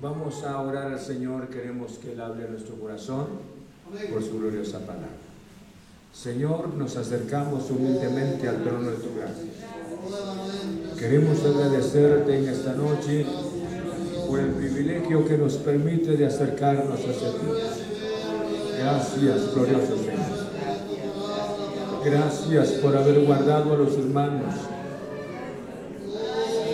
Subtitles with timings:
[0.00, 3.26] Vamos a orar al Señor, queremos que Él hable a nuestro corazón
[4.12, 5.08] por su gloriosa palabra.
[6.12, 9.50] Señor, nos acercamos humildemente al trono de tu gracia.
[10.98, 13.26] Queremos agradecerte en esta noche
[14.28, 17.46] por el privilegio que nos permite de acercarnos hacia ti.
[18.78, 20.46] Gracias, glorioso Señor.
[22.04, 24.54] Gracias por haber guardado a los hermanos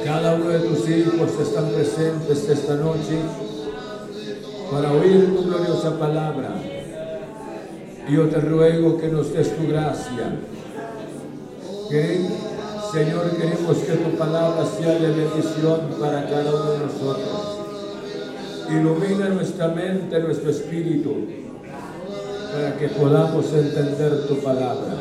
[0.04, 3.18] cada uno de tus hijos están presentes esta noche
[4.70, 6.54] para oír tu gloriosa palabra.
[8.08, 10.32] Yo te ruego que nos des tu gracia.
[12.92, 17.58] Señor, queremos que tu palabra sea de bendición para cada uno de nosotros.
[18.70, 21.26] Ilumina nuestra mente, nuestro espíritu,
[22.52, 24.94] para que podamos entender tu palabra.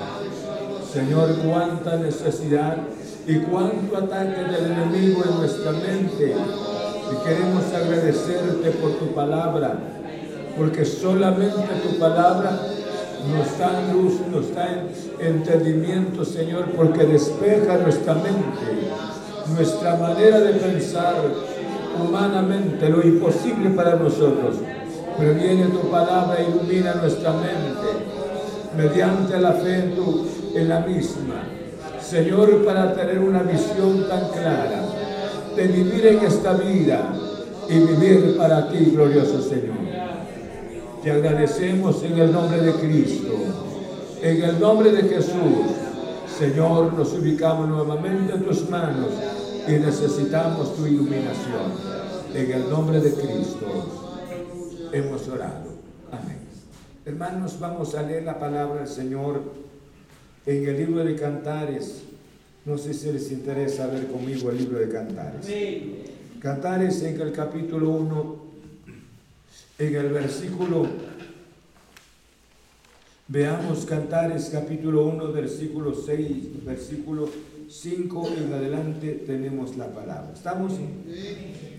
[0.94, 2.77] Señor, cuánta necesidad
[3.27, 6.35] y cuánto ataque del enemigo en nuestra mente.
[7.12, 9.77] Y queremos agradecerte por tu palabra,
[10.57, 12.59] porque solamente tu palabra
[13.29, 14.85] nos da luz, nos da
[15.19, 18.88] entendimiento, Señor, porque despeja nuestra mente,
[19.53, 21.15] nuestra manera de pensar
[22.01, 24.56] humanamente, lo imposible para nosotros.
[25.17, 28.12] Pero viene tu palabra e ilumina nuestra mente
[28.75, 31.60] mediante la fe en, tu, en la misma.
[32.11, 34.83] Señor, para tener una visión tan clara
[35.55, 37.09] de vivir en esta vida
[37.69, 39.77] y vivir para ti, glorioso Señor.
[41.01, 43.31] Te agradecemos en el nombre de Cristo,
[44.21, 45.71] en el nombre de Jesús.
[46.37, 49.11] Señor, nos ubicamos nuevamente en tus manos
[49.65, 51.71] y necesitamos tu iluminación.
[52.35, 53.67] En el nombre de Cristo
[54.91, 55.71] hemos orado.
[56.11, 56.39] Amén.
[57.05, 59.70] Hermanos, vamos a leer la palabra del Señor
[60.45, 62.03] en el libro de Cantares.
[62.65, 65.47] No sé si les interesa ver conmigo el libro de Cantares.
[66.39, 68.41] Cantares en el capítulo 1
[69.81, 70.85] en el versículo,
[73.27, 77.27] veamos Cantares capítulo 1, versículo 6, versículo
[77.67, 80.33] 5 en adelante tenemos la palabra.
[80.35, 80.73] ¿Estamos?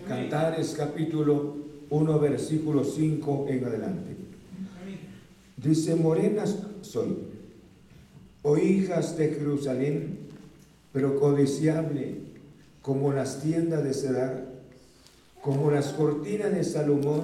[0.08, 1.56] Cantares capítulo
[1.90, 4.16] 1, versículo 5 en adelante.
[5.56, 7.18] Dice, morenas soy,
[8.42, 10.18] o hijas de Jerusalén,
[10.92, 12.16] pero codiciable
[12.82, 14.44] como las tiendas de Cedar,
[15.40, 17.22] como las cortinas de Salomón,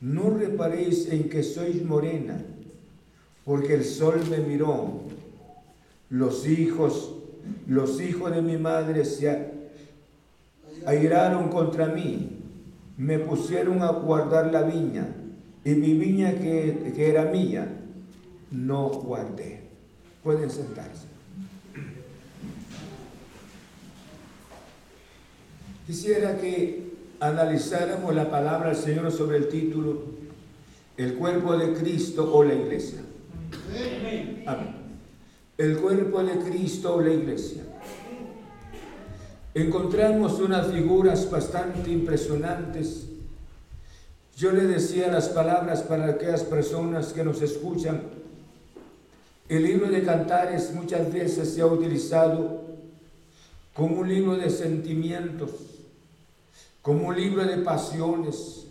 [0.00, 2.44] no reparéis en que sois morena,
[3.44, 5.00] porque el sol me miró.
[6.10, 7.14] Los hijos,
[7.66, 9.52] los hijos de mi madre se
[10.84, 12.30] airaron contra mí,
[12.98, 15.08] me pusieron a guardar la viña,
[15.64, 17.66] y mi viña que, que era mía,
[18.50, 19.63] no guardé.
[20.24, 21.06] Pueden sentarse.
[25.86, 30.02] Quisiera que analizáramos la palabra del Señor sobre el título
[30.96, 33.00] El cuerpo de Cristo o la iglesia.
[34.46, 34.76] Amén.
[35.58, 37.62] El cuerpo de Cristo o la iglesia.
[39.52, 43.08] Encontramos unas figuras bastante impresionantes.
[44.36, 48.23] Yo le decía las palabras para aquellas personas que nos escuchan.
[49.48, 52.62] El libro de Cantares muchas veces se ha utilizado
[53.74, 55.50] como un libro de sentimientos
[56.84, 58.66] como un libro de pasiones,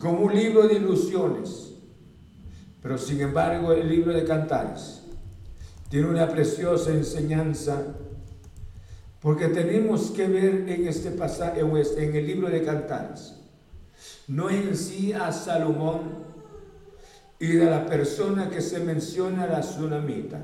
[0.00, 1.68] como un libro de ilusiones.
[2.82, 5.02] Pero sin embargo el libro de Cantares
[5.88, 7.80] tiene una preciosa enseñanza
[9.20, 13.36] porque tenemos que ver en este pasaje, en el libro de Cantares,
[14.26, 16.19] no en sí a Salomón
[17.40, 20.42] y de la persona que se menciona la tsunamita,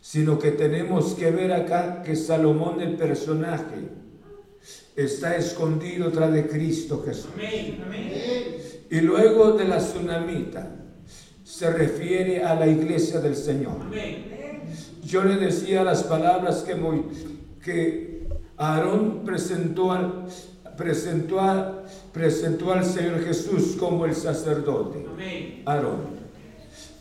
[0.00, 3.88] sino que tenemos que ver acá que Salomón el personaje
[4.96, 7.30] está escondido tras de Cristo Jesús.
[8.90, 10.68] Y luego de la tsunamita
[11.44, 13.76] se refiere a la iglesia del Señor.
[15.04, 16.76] Yo le decía las palabras que,
[17.64, 20.26] que Aarón presentó al,
[20.78, 21.40] presentó,
[22.12, 25.06] presentó al Señor Jesús como el sacerdote.
[25.64, 26.18] Aarón.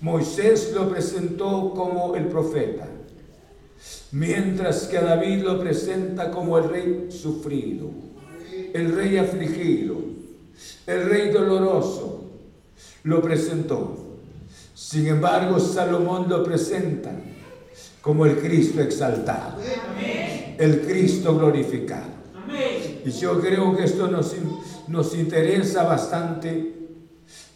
[0.02, 2.88] Moisés lo presentó como el profeta
[4.12, 7.90] mientras que David lo presenta como el rey sufrido,
[8.74, 9.96] el rey afligido,
[10.86, 12.26] el rey doloroso,
[13.04, 14.06] lo presentó.
[14.74, 17.12] Sin embargo, Salomón lo presenta
[18.02, 19.60] como el Cristo exaltado,
[20.58, 22.18] el Cristo glorificado.
[23.06, 24.36] Y yo creo que esto nos,
[24.88, 26.77] nos interesa bastante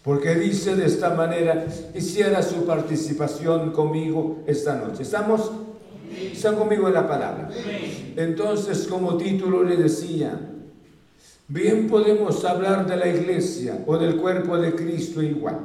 [0.03, 5.03] porque dice de esta manera, hiciera su participación conmigo esta noche.
[5.03, 5.51] ¿Estamos?
[6.33, 7.49] Están conmigo en la palabra.
[8.15, 10.39] Entonces, como título le decía,
[11.47, 15.59] bien podemos hablar de la iglesia o del cuerpo de Cristo igual.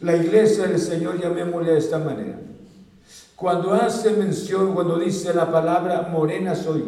[0.00, 2.40] La iglesia del Señor, llamémosle de esta manera.
[3.36, 6.84] Cuando hace mención, cuando dice la palabra morena soy,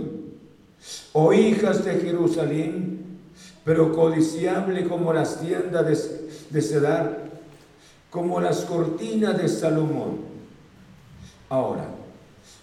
[1.12, 2.92] o hijas de Jerusalén,
[3.64, 7.31] pero codiciable como las tiendas de, de Cedar,
[8.11, 10.33] como las cortinas de Salomón.
[11.49, 11.87] Ahora,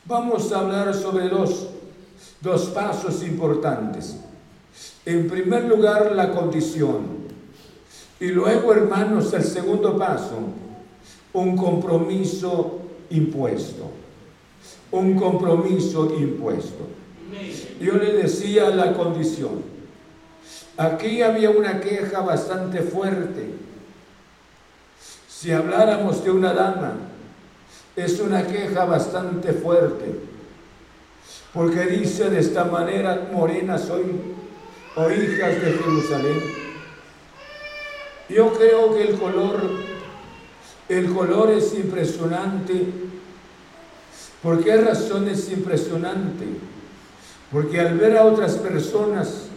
[0.10, 1.68] Vamos a hablar sobre dos,
[2.42, 4.18] dos pasos importantes.
[5.06, 7.30] En primer lugar, la condición.
[8.20, 10.40] Y luego, hermanos, el segundo paso,
[11.34, 12.80] un compromiso
[13.12, 13.92] impuesto.
[14.92, 16.88] Un compromiso impuesto.
[17.80, 19.79] Yo le decía la condición.
[20.78, 23.54] Aquí había una queja bastante fuerte.
[25.28, 26.94] Si habláramos de una dama,
[27.96, 30.20] es una queja bastante fuerte.
[31.54, 34.06] Porque dice de esta manera, morena soy,
[34.96, 36.44] o hijas de Jerusalén.
[38.30, 39.62] Yo creo que el color,
[40.88, 42.86] el color es impresionante.
[44.44, 46.46] ¿Por qué razón es impresionante?
[47.52, 49.49] Porque al ver a otras personas,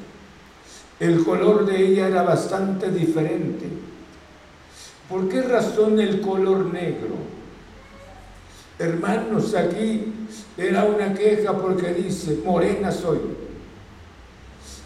[1.02, 3.66] el color de ella era bastante diferente.
[5.08, 7.16] ¿Por qué razón el color negro?
[8.78, 10.12] Hermanos, aquí
[10.56, 13.18] era una queja porque dice, morena soy,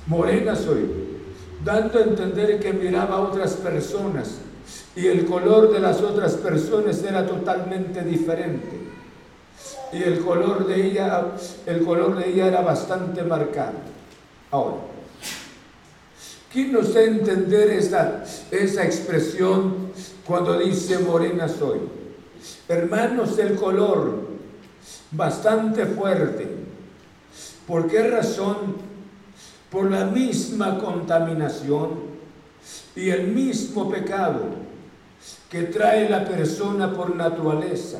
[0.07, 0.89] morena soy,
[1.63, 4.39] dando a entender que miraba a otras personas
[4.97, 8.81] y el color de las otras personas era totalmente diferente
[9.93, 11.27] y el color de ella,
[11.67, 13.75] el color de ella era bastante marcado.
[14.51, 14.97] Ahora,
[16.53, 19.93] ¿quién nos da a entender esa, esa expresión
[20.27, 21.81] cuando dice morena soy?
[22.69, 24.29] Hermanos, el color
[25.11, 26.49] bastante fuerte.
[27.67, 28.77] ¿Por qué razón?
[29.71, 32.17] Por la misma contaminación
[32.95, 34.43] y el mismo pecado
[35.51, 37.99] que trae la persona por naturaleza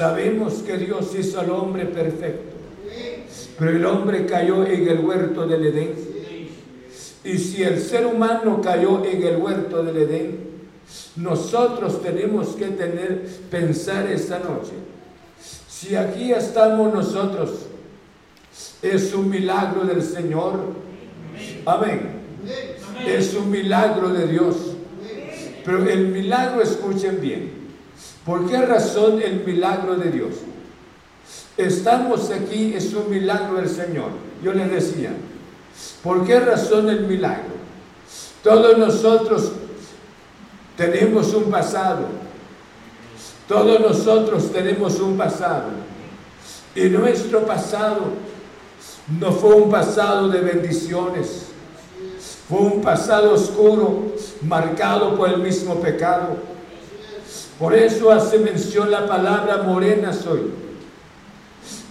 [0.00, 2.56] Sabemos que Dios hizo al hombre perfecto,
[3.58, 6.09] pero el hombre cayó en el huerto del Edén.
[7.24, 10.50] Y si el ser humano cayó en el huerto del Edén,
[11.16, 14.72] nosotros tenemos que tener, pensar esta noche.
[15.68, 17.66] Si aquí estamos nosotros,
[18.82, 20.58] es un milagro del Señor.
[21.66, 22.20] Amén.
[23.06, 24.56] Es un milagro de Dios.
[25.64, 27.60] Pero el milagro, escuchen bien,
[28.24, 30.34] ¿Por qué razón el milagro de Dios?
[31.56, 34.10] Estamos aquí, es un milagro del Señor.
[34.44, 35.10] Yo les decía,
[36.02, 37.60] ¿por qué razón el milagro?
[38.42, 39.52] Todos nosotros
[40.76, 42.06] tenemos un pasado.
[43.46, 45.70] Todos nosotros tenemos un pasado.
[46.74, 48.04] Y nuestro pasado
[49.18, 51.46] no fue un pasado de bendiciones.
[52.48, 56.36] Fue un pasado oscuro, marcado por el mismo pecado
[57.60, 60.50] por eso hace mención la palabra morena soy.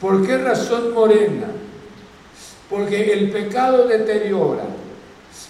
[0.02, 1.46] ¿Por qué razón morena?
[2.70, 4.66] Porque el pecado deteriora,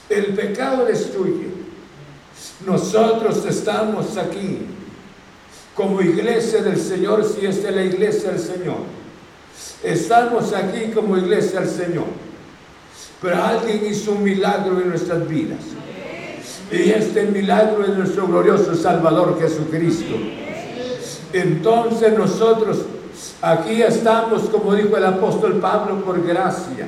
[0.10, 1.50] el pecado destruye.
[2.66, 4.60] Nosotros estamos aquí
[5.76, 8.78] como iglesia del Señor, si es la iglesia del Señor.
[9.84, 12.06] Estamos aquí como iglesia del Señor.
[13.22, 15.60] Pero alguien hizo un milagro en nuestras vidas.
[16.72, 20.16] Y este milagro es nuestro glorioso Salvador Jesucristo.
[21.34, 22.80] Entonces nosotros
[23.42, 26.88] aquí estamos, como dijo el apóstol Pablo, por gracia.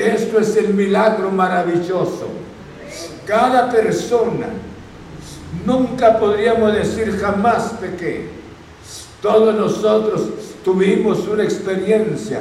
[0.00, 2.26] Esto es el milagro maravilloso.
[3.26, 4.46] Cada persona,
[5.66, 8.30] nunca podríamos decir jamás pequé.
[9.20, 10.22] Todos nosotros
[10.64, 12.40] tuvimos una experiencia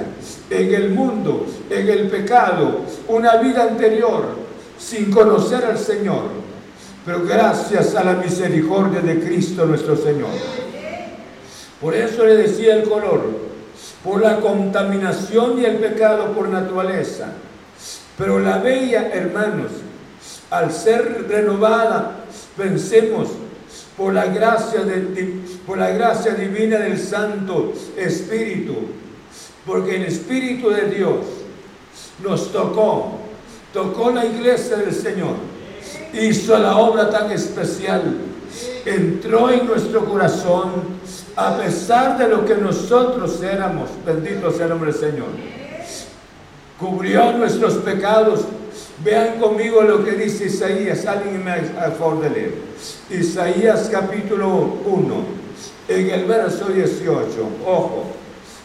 [0.49, 4.23] en el mundo, en el pecado, una vida anterior
[4.77, 6.23] sin conocer al Señor,
[7.05, 10.29] pero gracias a la misericordia de Cristo nuestro Señor.
[11.81, 13.49] Por eso le decía el color,
[14.01, 17.33] por la contaminación y el pecado por naturaleza.
[18.19, 19.71] Pero la bella, hermanos,
[20.51, 22.17] al ser renovada,
[22.55, 23.29] pensemos
[23.97, 24.81] por la gracia,
[25.65, 28.75] por la gracia divina del Santo Espíritu,
[29.65, 31.25] porque el Espíritu de Dios
[32.23, 33.19] nos tocó
[33.73, 35.35] tocó la iglesia del Señor,
[36.13, 38.15] hizo la obra tan especial,
[38.85, 40.99] entró en nuestro corazón
[41.35, 45.58] a pesar de lo que nosotros éramos, bendito sea el nombre del Señor.
[46.79, 48.45] Cubrió nuestros pecados.
[49.03, 52.53] Vean conmigo lo que dice Isaías, alguien me de leer.
[53.09, 55.23] Isaías capítulo 1,
[55.87, 57.25] en el verso 18,
[57.65, 58.05] ojo,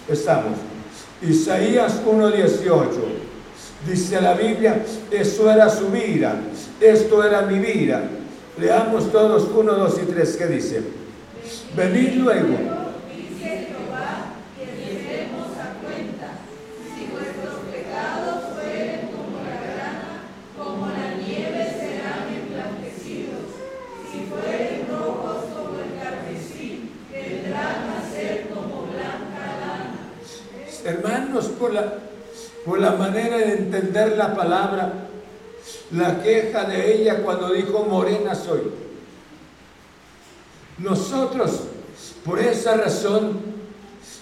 [0.09, 0.59] estamos.
[1.23, 2.91] Isaías 1, 18.
[3.87, 6.35] Dice la Biblia, eso era su vida,
[6.81, 8.03] esto era mi vida.
[8.59, 10.83] Leamos todos uno, dos y tres, ¿qué dice?
[11.77, 12.84] Venid luego
[32.65, 34.93] por la manera de entender la palabra,
[35.91, 38.63] la queja de ella cuando dijo morena soy.
[40.79, 41.61] Nosotros,
[42.25, 43.39] por esa razón,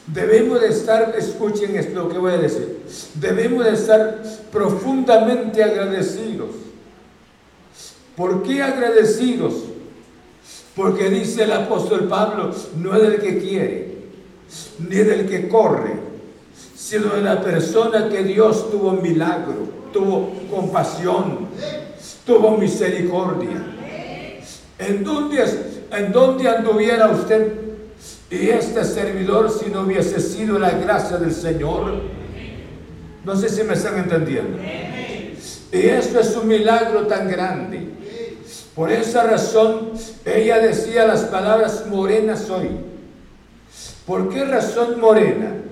[0.06, 2.82] debemos de estar, escuchen esto que voy a decir,
[3.14, 6.50] debemos de estar profundamente agradecidos.
[8.16, 9.54] ¿Por qué agradecidos?
[10.76, 13.98] Porque dice el apóstol Pablo, no es del que quiere,
[14.78, 16.01] ni del que corre,
[16.82, 21.46] sino de la persona que Dios tuvo milagro, tuvo compasión,
[22.26, 23.64] tuvo misericordia.
[24.78, 27.52] ¿En dónde, anduviera usted
[28.28, 32.02] y este servidor si no hubiese sido la gracia del Señor?
[33.24, 34.58] No sé si me están entendiendo.
[34.60, 37.90] Y esto es un milagro tan grande.
[38.74, 39.92] Por esa razón,
[40.24, 42.70] ella decía las palabras morena soy.
[44.04, 45.62] ¿Por qué razón morena?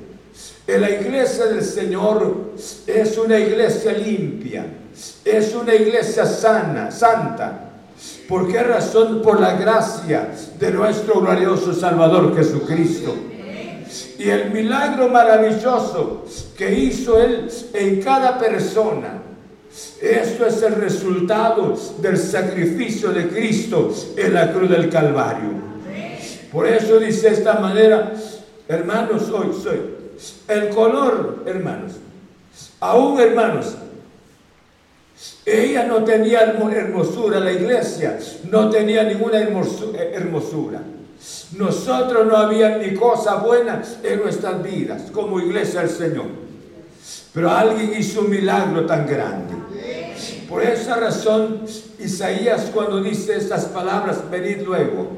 [0.71, 2.53] En la iglesia del Señor
[2.87, 4.67] es una iglesia limpia,
[5.25, 7.73] es una iglesia sana, santa.
[8.29, 9.21] ¿Por qué razón?
[9.21, 10.29] Por la gracia
[10.61, 13.17] de nuestro glorioso Salvador Jesucristo.
[14.17, 16.25] Y el milagro maravilloso
[16.57, 19.23] que hizo Él en cada persona
[20.01, 25.51] esto es el resultado del sacrificio de Cristo en la cruz del Calvario.
[26.53, 28.13] Por eso dice de esta manera,
[28.69, 30.00] hermanos, hoy soy.
[30.49, 31.93] El color, hermanos,
[32.81, 33.77] aún hermanos,
[35.45, 38.19] ella no tenía hermosura, la iglesia
[38.51, 40.81] no tenía ninguna hermosura.
[41.57, 46.27] Nosotros no había ni cosa buena en nuestras vidas como iglesia del Señor.
[47.35, 49.55] Pero alguien hizo un milagro tan grande.
[50.49, 51.63] Por esa razón,
[51.99, 55.09] Isaías cuando dice estas palabras, venid luego.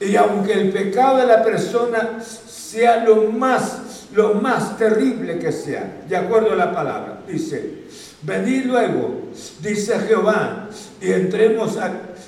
[0.00, 3.78] Y aunque el pecado de la persona sea lo más,
[4.12, 7.84] lo más terrible que sea, de acuerdo a la palabra, dice,
[8.22, 10.68] venid luego, dice Jehová,
[11.00, 11.78] y entremos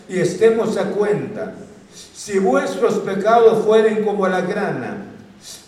[0.08, 1.54] y estemos a cuenta.
[2.14, 5.06] Si vuestros pecados fueren como la grana,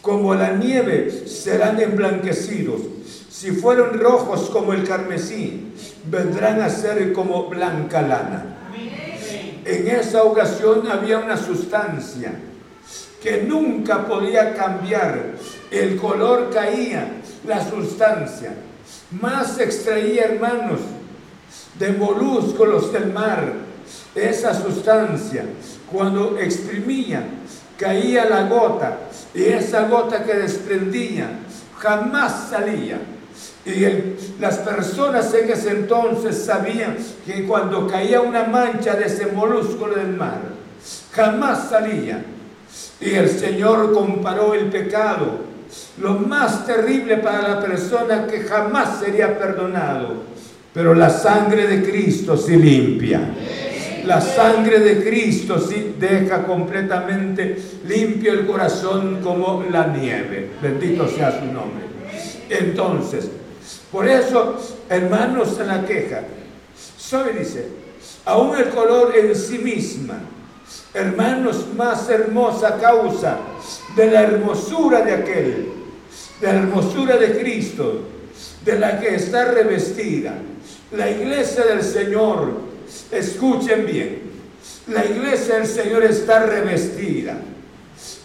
[0.03, 2.81] como la nieve, serán emblanquecidos.
[3.31, 5.73] Si fueron rojos como el carmesí,
[6.05, 8.45] vendrán a ser como blanca lana.
[9.65, 12.33] En esa ocasión había una sustancia
[13.23, 15.33] que nunca podía cambiar.
[15.71, 17.09] El color caía,
[17.47, 18.55] la sustancia.
[19.21, 20.81] Más extraía, hermanos,
[21.79, 23.53] de moluscos del mar,
[24.15, 25.45] esa sustancia.
[25.91, 27.25] Cuando exprimía,
[27.79, 28.99] caía la gota
[29.35, 31.29] y esa gota que desprendía
[31.83, 33.01] jamás salía.
[33.65, 39.89] Y las personas en ese entonces sabían que cuando caía una mancha de ese molusco
[39.89, 40.41] del mar,
[41.13, 42.25] jamás salía.
[43.05, 45.41] Y el Señor comparó el pecado,
[46.01, 50.33] lo más terrible para la persona que jamás sería perdonado.
[50.73, 53.21] Pero la sangre de Cristo sí limpia.
[54.05, 60.51] La sangre de Cristo sí deja completamente limpio el corazón como la nieve.
[60.63, 61.87] Bendito sea su nombre.
[62.49, 63.31] Entonces,
[63.91, 64.57] por eso,
[64.89, 66.23] hermanos, en la queja,
[66.97, 67.69] soy, dice,
[68.25, 70.21] aún el color en sí misma,
[70.95, 73.39] hermanos, más hermosa causa
[73.97, 75.69] de la hermosura de aquel,
[76.41, 78.03] de la hermosura de Cristo,
[78.65, 80.35] de la que está revestida.
[80.93, 82.53] La iglesia del Señor,
[83.11, 84.23] escuchen bien,
[84.89, 87.37] la iglesia del Señor está revestida,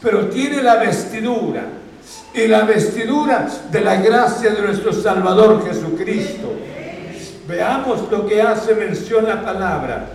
[0.02, 1.66] pero tiene la vestidura
[2.34, 6.54] y la vestidura de la gracia de nuestro Salvador Jesucristo.
[7.48, 10.10] Veamos lo que hace mención la palabra.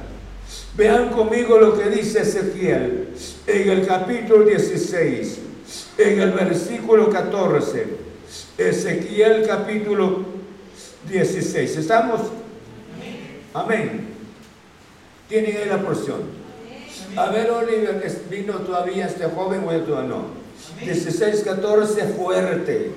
[0.76, 3.08] Vean conmigo lo que dice Ezequiel
[3.46, 5.38] en el capítulo 16,
[5.98, 7.86] en el versículo 14.
[8.56, 10.24] Ezequiel capítulo
[11.10, 11.76] 16.
[11.76, 12.20] ¿Estamos?
[13.54, 14.08] Amén.
[15.28, 16.20] Tienen ahí la porción.
[17.16, 20.42] A ver, Oliver, ¿vino todavía este joven o todavía no?
[20.80, 22.90] 16, 14, fuerte.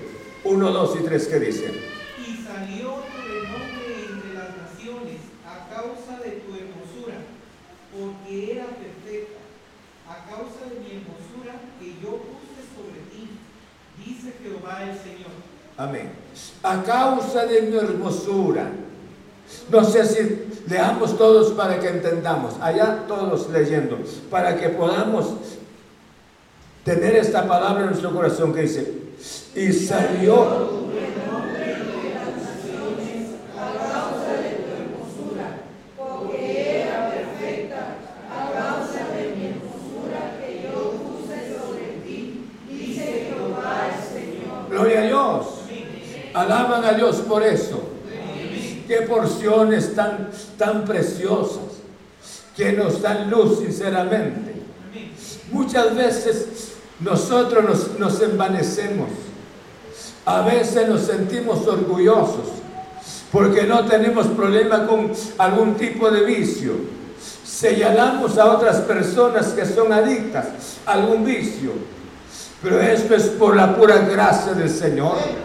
[0.44, 1.74] 1, 2 y 3, ¿qué dice?
[2.20, 7.18] Y salió tu renombre entre las naciones a causa de tu hermosura,
[7.92, 9.40] porque era perfecta,
[10.08, 13.40] a causa de mi hermosura que yo puse sobre ti,
[13.98, 15.32] dice Jehová el Señor.
[15.78, 16.12] Amén.
[16.64, 18.70] A causa de mi hermosura.
[19.70, 22.56] No sé si leamos todos para que entendamos.
[22.60, 23.98] Allá todos leyendo.
[24.30, 25.34] Para que podamos
[26.84, 28.94] tener esta palabra en nuestro corazón que dice,
[29.56, 30.86] y salió
[46.36, 47.82] Alaban a Dios por eso.
[48.88, 51.80] Qué porciones tan, tan preciosas
[52.58, 54.54] que nos dan luz sinceramente.
[55.52, 59.10] Muchas veces nosotros nos, nos envanecemos.
[60.26, 62.50] A veces nos sentimos orgullosos
[63.32, 66.74] porque no tenemos problema con algún tipo de vicio.
[67.46, 70.48] Señalamos a otras personas que son adictas
[70.86, 71.72] a algún vicio.
[72.62, 75.45] Pero esto es por la pura gracia del Señor.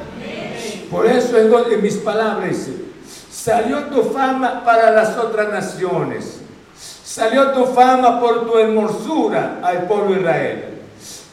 [0.90, 2.66] Por eso en, mis palabras
[3.31, 6.38] salió tu fama para las otras naciones.
[7.05, 10.64] Salió tu fama por tu hermosura al pueblo Israel.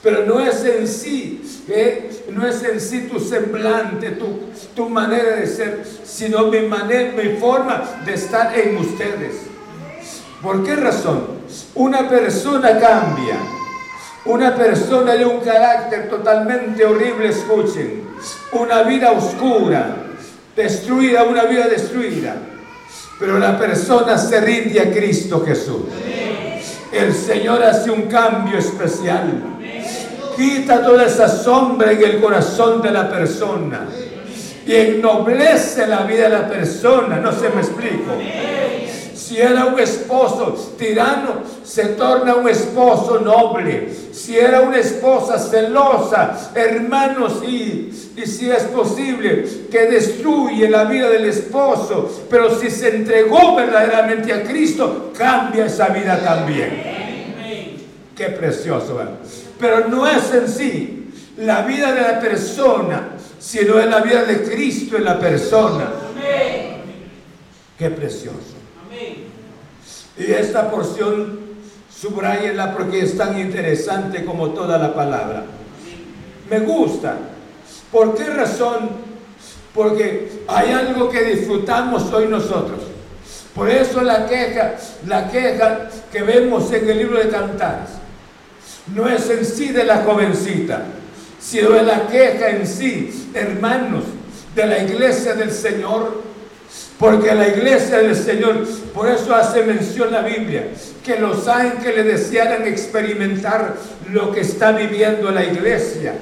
[0.03, 2.09] Pero no es en sí, ¿eh?
[2.29, 4.39] no es en sí tu semblante, tu,
[4.75, 9.41] tu manera de ser, sino mi manera, mi forma de estar en ustedes.
[10.41, 11.27] ¿Por qué razón?
[11.73, 13.56] Una persona cambia.
[14.27, 18.03] Una persona de un carácter totalmente horrible, escuchen.
[18.51, 19.95] Una vida oscura,
[20.55, 22.35] destruida, una vida destruida.
[23.19, 25.83] Pero la persona se rinde a Cristo Jesús.
[26.91, 29.41] El Señor hace un cambio especial.
[30.35, 33.87] Quita toda esa sombra en el corazón de la persona.
[34.65, 37.15] Y ennoblece la vida de la persona.
[37.17, 38.11] No se me explico.
[39.27, 43.89] Si era un esposo tirano, se torna un esposo noble.
[44.13, 51.09] Si era una esposa celosa, hermanos, y, y si es posible que destruye la vida
[51.09, 57.75] del esposo, pero si se entregó verdaderamente a Cristo, cambia esa vida también.
[58.15, 58.97] Qué precioso.
[59.59, 63.09] Pero no es en sí la vida de la persona,
[63.39, 65.91] sino es la vida de Cristo en la persona.
[67.77, 68.56] Qué precioso.
[70.17, 71.39] Y esta porción
[71.89, 75.43] subrayenla porque es tan interesante como toda la palabra.
[76.49, 77.17] Me gusta.
[77.91, 78.89] ¿Por qué razón?
[79.73, 82.81] Porque hay algo que disfrutamos hoy nosotros.
[83.53, 84.75] Por eso la queja,
[85.07, 87.89] la queja que vemos en el libro de Cantares,
[88.93, 90.85] no es en sí de la jovencita,
[91.39, 94.03] sino de la queja en sí, hermanos,
[94.55, 96.26] de la iglesia del Señor
[96.99, 100.67] porque la iglesia del Señor, por eso hace mención la Biblia,
[101.05, 103.75] que los ángeles desearan experimentar
[104.11, 106.15] lo que está viviendo la iglesia.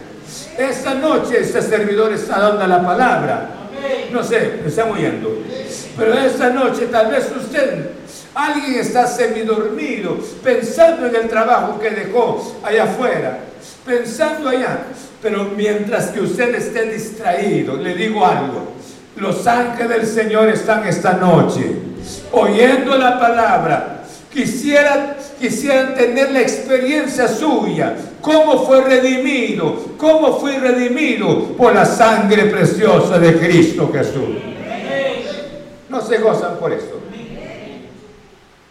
[0.58, 3.50] Esta noche este servidor está dando la palabra.
[4.12, 5.44] No sé, me están oyendo.
[5.98, 7.92] Pero esta noche tal vez usted,
[8.34, 13.40] alguien está semidormido, pensando en el trabajo que dejó allá afuera,
[13.86, 14.80] pensando allá.
[15.22, 18.74] Pero mientras que usted esté distraído, le digo algo,
[19.16, 21.76] los ángeles del Señor están esta noche
[22.32, 23.92] oyendo la palabra.
[24.32, 27.96] Quisieran, quisieran tener la experiencia suya.
[28.22, 29.96] Cómo fue redimido.
[29.98, 34.36] Cómo fue redimido por la sangre preciosa de Cristo Jesús.
[35.88, 37.00] No se gozan por esto.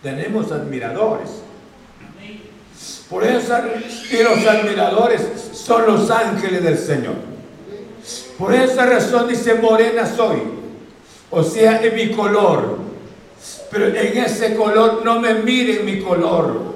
[0.02, 1.30] Tenemos admiradores.
[3.08, 3.54] Por eso,
[4.10, 7.33] y los admiradores son los ángeles del Señor.
[8.38, 10.38] Por esa razón dice, morena soy.
[11.30, 12.78] O sea, en mi color.
[13.70, 16.74] Pero en ese color no me miren mi color.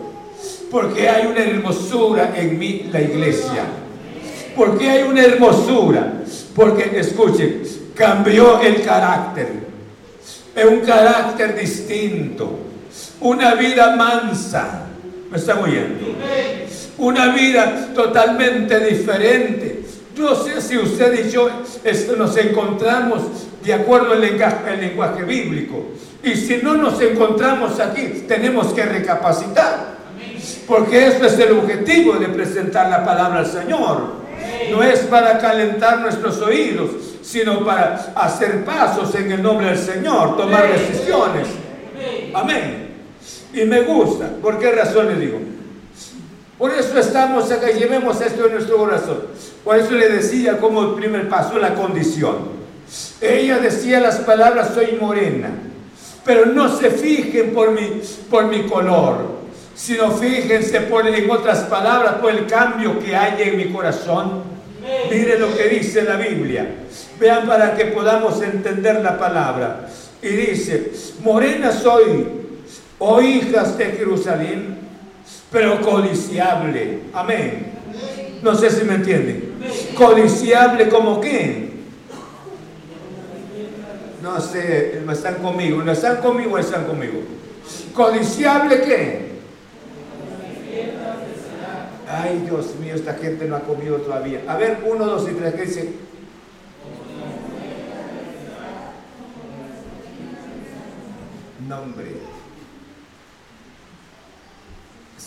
[0.71, 3.65] Porque hay una hermosura en mí, la iglesia.
[4.57, 6.13] Porque hay una hermosura.
[6.55, 7.63] Porque, escuchen,
[7.95, 9.49] cambió el carácter.
[10.55, 12.59] Es un carácter distinto.
[13.21, 14.87] Una vida mansa.
[15.31, 16.07] ¿Me están oyendo?
[16.99, 19.88] Una vida totalmente diferente
[20.19, 21.49] no sé si usted y yo
[22.17, 23.23] nos encontramos
[23.63, 25.87] de acuerdo al lenguaje, lenguaje bíblico.
[26.23, 29.99] Y si no nos encontramos aquí, tenemos que recapacitar.
[30.67, 34.19] Porque eso es el objetivo de presentar la palabra al Señor.
[34.71, 36.91] No es para calentar nuestros oídos,
[37.23, 41.49] sino para hacer pasos en el nombre del Señor, tomar decisiones.
[42.35, 42.89] Amén.
[43.53, 44.29] Y me gusta.
[44.43, 45.39] ¿Por qué razón le digo?
[46.59, 49.23] Por eso estamos acá llevemos esto en nuestro corazón.
[49.63, 52.59] Por eso le decía como el primer paso, la condición.
[53.21, 55.51] Ella decía las palabras, soy morena.
[56.25, 59.39] Pero no se fijen por mi, por mi color,
[59.75, 64.43] sino fíjense por, en otras palabras por el cambio que hay en mi corazón.
[65.11, 66.67] Mire lo que dice la Biblia.
[67.21, 69.89] Vean para que podamos entender la palabra.
[70.21, 70.91] Y dice,
[71.23, 72.27] morena soy,
[72.99, 74.88] oh hijas de Jerusalén
[75.51, 77.01] pero codiciable.
[77.13, 77.73] Amén.
[78.43, 79.55] No sé si me entienden.
[79.97, 81.69] Codiciable como qué.
[84.23, 87.21] No sé, no están conmigo, no están conmigo, no están conmigo.
[87.95, 89.29] Codiciable qué.
[92.11, 94.43] Ay, Dios mío, esta gente no ha comido todavía.
[94.49, 95.93] A ver, uno, dos y tres, ¿qué dice?
[101.69, 102.38] Nombre.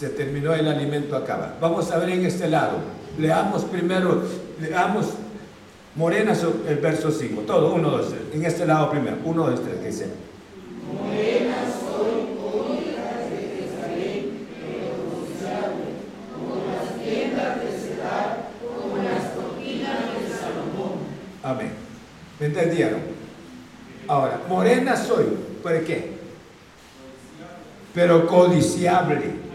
[0.01, 1.57] Se terminó el alimento acaba.
[1.61, 2.79] Vamos a ver en este lado.
[3.19, 4.23] Leamos primero,
[4.59, 5.09] leamos
[5.93, 6.33] Morena
[6.67, 7.43] el verso 5.
[7.43, 8.21] Todo, uno, dos, tres.
[8.33, 9.17] En este lado primero.
[9.23, 10.07] Uno, dos, tres, que dice.
[10.91, 12.33] Morena soy,
[12.81, 15.85] hija de Jerusalén, negociable,
[16.33, 20.93] como las tiendas de Cedar, como las cortinas de Salomón.
[21.43, 21.73] Amén.
[22.39, 23.01] ¿Me entendieron?
[24.07, 25.25] Ahora, morena soy.
[25.61, 26.13] ¿Por qué?
[27.93, 29.50] Pero codiciable.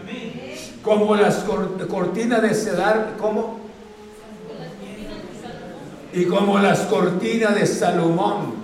[0.87, 1.43] Como las
[1.89, 3.59] cortinas de Cedar, ¿cómo?
[6.13, 8.55] y como las cortinas de Salomón.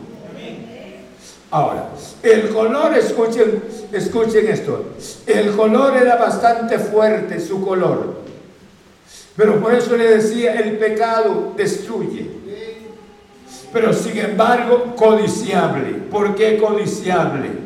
[1.52, 1.90] Ahora,
[2.24, 4.94] el color, escuchen, escuchen esto,
[5.28, 8.22] el color era bastante fuerte, su color.
[9.36, 12.28] Pero por eso le decía, el pecado destruye.
[13.74, 15.90] Pero sin embargo, codiciable.
[16.10, 17.63] ¿Por qué codiciable?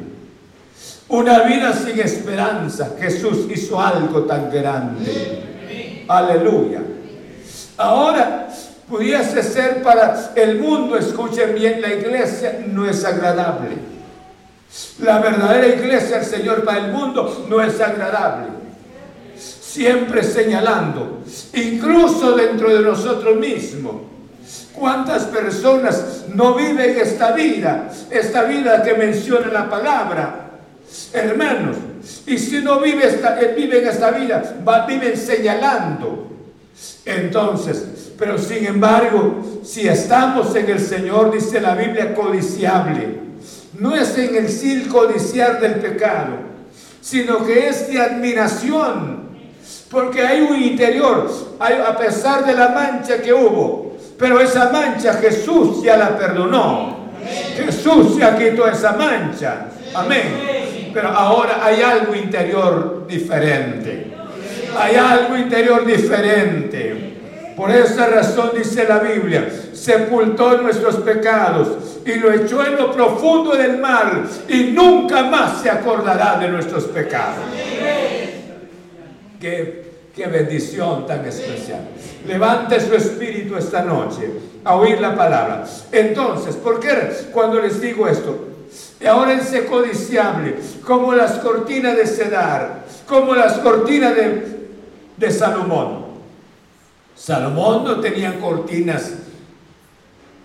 [1.09, 2.91] Una vida sin esperanza.
[2.99, 6.03] Jesús hizo algo tan grande.
[6.07, 6.81] Aleluya.
[7.77, 8.49] Ahora,
[8.89, 13.69] pudiese ser para el mundo, escuchen bien, la iglesia no es agradable.
[14.99, 18.47] La verdadera iglesia, el Señor, para el mundo no es agradable.
[19.37, 21.21] Siempre señalando,
[21.53, 23.95] incluso dentro de nosotros mismos.
[24.73, 27.89] ¿Cuántas personas no viven esta vida?
[28.09, 30.46] Esta vida que menciona la palabra.
[31.13, 31.77] Hermanos,
[32.25, 36.27] y si no vive esta, eh, viven esta vida, viven señalando.
[37.05, 43.19] Entonces, pero sin embargo, si estamos en el Señor, dice la Biblia, codiciable,
[43.79, 46.37] no es en el sí codiciar del pecado,
[47.01, 49.27] sino que es de admiración,
[49.89, 55.83] porque hay un interior, a pesar de la mancha que hubo, pero esa mancha Jesús
[55.83, 56.97] ya la perdonó.
[57.55, 59.67] Jesús ya quitó esa mancha.
[59.93, 60.66] Amén.
[60.97, 64.07] Pero ahora hay algo interior diferente.
[64.75, 67.13] Hay algo interior diferente.
[67.55, 73.55] Por esa razón dice la Biblia, sepultó nuestros pecados y lo echó en lo profundo
[73.55, 77.45] del mar y nunca más se acordará de nuestros pecados.
[79.39, 81.81] Qué, qué bendición tan especial.
[82.25, 84.31] Levante su espíritu esta noche
[84.63, 85.63] a oír la palabra.
[85.91, 86.89] Entonces, ¿por qué
[87.31, 88.46] cuando les digo esto?
[88.99, 90.55] Y ahora en codiciable,
[90.85, 94.69] como las cortinas de Cedar, como las cortinas de,
[95.15, 96.07] de Salomón.
[97.15, 99.13] Salomón no tenía cortinas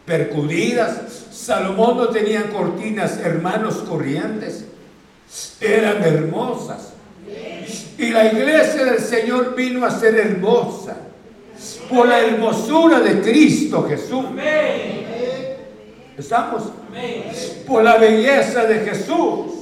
[0.05, 4.65] percudidas, Salomón no tenía cortinas hermanos corrientes,
[5.61, 6.93] eran hermosas.
[7.97, 10.97] Y la iglesia del Señor vino a ser hermosa
[11.89, 14.25] por la hermosura de Cristo Jesús.
[16.17, 16.65] ¿Estamos?
[17.67, 19.53] Por la belleza de Jesús.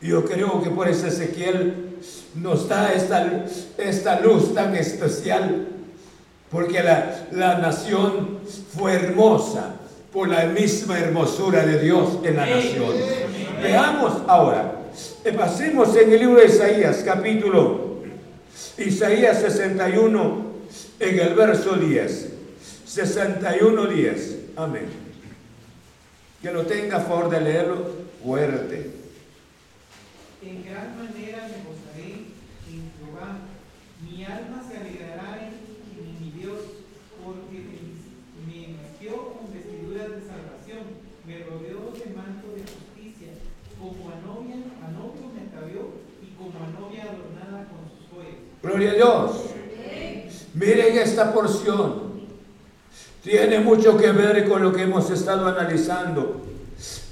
[0.00, 1.98] Yo creo que por ese Ezequiel
[2.34, 3.44] nos da esta,
[3.76, 5.66] esta luz tan especial,
[6.50, 8.38] porque la, la nación
[8.74, 9.74] fue hermosa
[10.12, 12.94] por la misma hermosura de Dios en la nación.
[13.62, 14.72] Veamos ahora,
[15.36, 17.90] pasemos en el libro de Isaías, capítulo
[18.78, 20.44] Isaías 61,
[20.98, 22.39] en el verso 10.
[22.90, 24.38] 61, 10.
[24.56, 24.88] Amén.
[26.42, 27.86] Que lo tenga favor de leerlo
[28.20, 28.90] fuerte.
[30.42, 31.70] En gran manera me
[34.02, 35.54] mi alma se alegrará en,
[36.18, 36.58] mi Dios,
[37.24, 37.62] porque
[38.44, 40.82] me vistió con vestiduras de salvación,
[41.24, 43.28] me rodeó de manto de justicia,
[43.78, 48.40] como a novia, a novio me atavió y como a novia adornada con sus joyas.
[48.64, 49.44] Gloria a Dios.
[50.54, 52.09] Miren esta porción.
[53.22, 56.40] Tiene mucho que ver con lo que hemos estado analizando.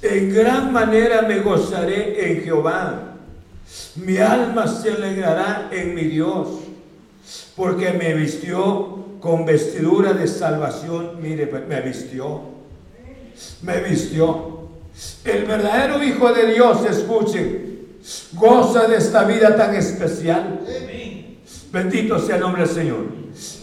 [0.01, 3.17] En gran manera me gozaré en Jehová.
[3.97, 6.49] Mi alma se alegrará en mi Dios
[7.57, 11.21] porque me vistió con vestidura de salvación.
[11.21, 12.41] Mire, me vistió.
[13.63, 14.59] Me vistió.
[15.25, 17.69] El verdadero Hijo de Dios, escuche,
[18.33, 20.61] goza de esta vida tan especial.
[21.73, 23.05] Bendito sea el nombre del Señor.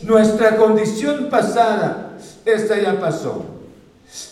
[0.03, 2.04] Nuestra condición pasada,
[2.45, 3.55] esta ya pasó.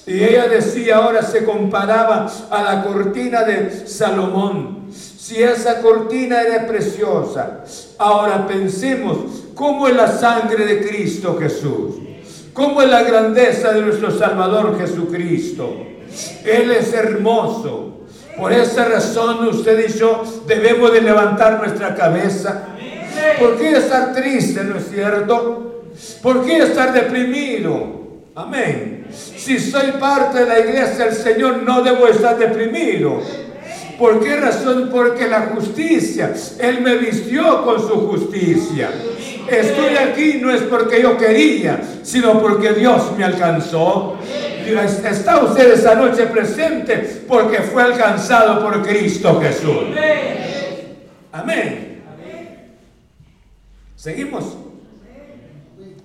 [0.05, 4.83] Y ella decía, ahora se comparaba a la cortina de Salomón.
[4.91, 7.63] Si esa cortina era preciosa,
[7.97, 11.95] ahora pensemos cómo es la sangre de Cristo Jesús,
[12.53, 15.73] cómo es la grandeza de nuestro Salvador Jesucristo.
[16.45, 17.89] Él es hermoso.
[18.37, 22.67] Por esa razón usted y yo debemos de levantar nuestra cabeza.
[23.39, 25.83] ¿Por qué estar triste, no es cierto?
[26.21, 28.02] ¿Por qué estar deprimido?
[28.35, 29.05] Amén.
[29.11, 33.21] Si soy parte de la iglesia del Señor, no debo estar deprimido.
[33.99, 34.89] ¿Por qué razón?
[34.91, 38.89] Porque la justicia, Él me vistió con su justicia.
[39.47, 44.17] Estoy aquí no es porque yo quería, sino porque Dios me alcanzó.
[44.65, 49.95] Está usted esta noche presente porque fue alcanzado por Cristo Jesús.
[51.31, 52.01] Amén.
[53.95, 54.57] Seguimos.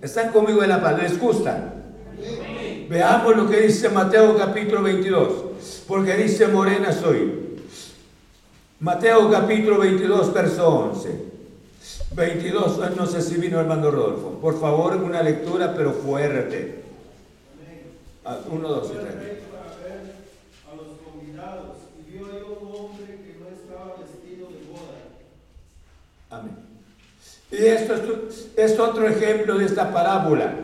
[0.03, 1.03] Están conmigo en la paz.
[1.03, 1.78] ¿Les gusta?
[2.89, 5.33] Veamos lo que dice Mateo capítulo 22.
[5.87, 7.49] Porque dice morena soy.
[8.81, 11.29] Mateo capítulo 22, verso 11.
[12.13, 14.39] 22, no sé si vino hermano Rodolfo.
[14.41, 16.83] Por favor, una lectura, pero fuerte.
[18.25, 19.15] Ah, uno, dos y tres.
[20.71, 22.25] A los convidados, y vio
[22.61, 24.99] un hombre que no estaba vestido de boda.
[26.31, 26.57] Amén.
[27.51, 30.55] Y esto es, es otro ejemplo de esta parábola.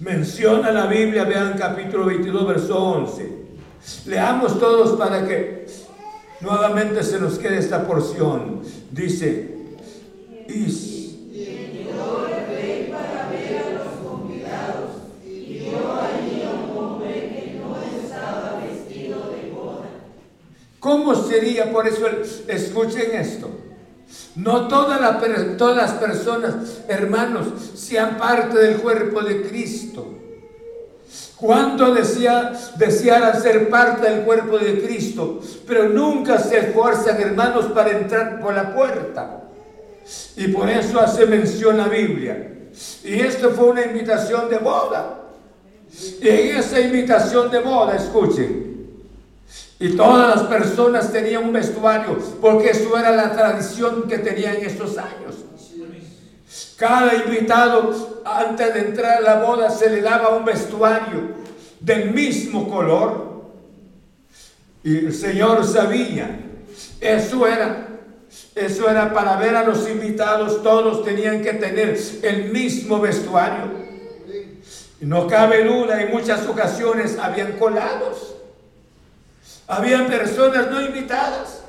[0.00, 3.32] Menciona la Biblia, vean capítulo 22, verso 11.
[4.06, 5.66] Leamos todos para que
[6.40, 8.62] Nuevamente se nos queda esta porción.
[8.92, 9.56] Dice,
[10.48, 10.98] y.
[20.78, 21.72] ¿Cómo sería?
[21.72, 22.06] Por eso,
[22.46, 23.50] escuchen esto.
[24.36, 26.54] No todas las personas,
[26.88, 30.14] hermanos, sean parte del cuerpo de Cristo.
[31.36, 37.90] Cuando decía, desearan ser parte del cuerpo de Cristo, pero nunca se esfuerzan, hermanos, para
[37.90, 39.44] entrar por la puerta.
[40.36, 42.54] Y por eso hace mención la Biblia.
[43.04, 45.20] Y esto fue una invitación de boda.
[46.20, 48.67] Y en esa invitación de boda, escuchen,
[49.80, 54.66] y todas las personas tenían un vestuario, porque eso era la tradición que tenían en
[54.66, 55.36] estos años.
[56.76, 61.36] Cada invitado, antes de entrar a la boda, se le daba un vestuario
[61.80, 63.28] del mismo color.
[64.82, 66.40] Y el Señor sabía,
[67.00, 67.88] eso era,
[68.54, 73.88] eso era para ver a los invitados, todos tenían que tener el mismo vestuario.
[75.00, 78.37] No cabe duda, en muchas ocasiones habían colados,
[79.68, 81.62] habían personas no invitadas,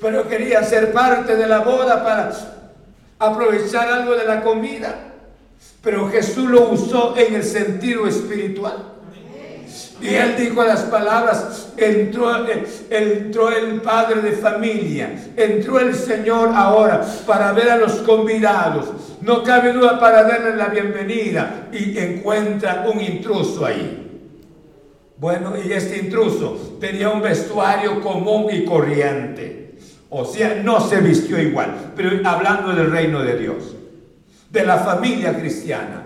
[0.00, 2.32] pero querían ser parte de la boda para
[3.18, 4.94] aprovechar algo de la comida.
[5.82, 8.94] Pero Jesús lo usó en el sentido espiritual.
[10.00, 12.30] Y él dijo las palabras, entró,
[12.88, 18.86] entró el padre de familia, entró el Señor ahora para ver a los convidados.
[19.22, 24.07] No cabe duda para darle la bienvenida y encuentra un intruso ahí.
[25.20, 29.74] Bueno, y este intruso tenía un vestuario común y corriente.
[30.10, 33.74] O sea, no se vistió igual, pero hablando del reino de Dios,
[34.50, 36.04] de la familia cristiana.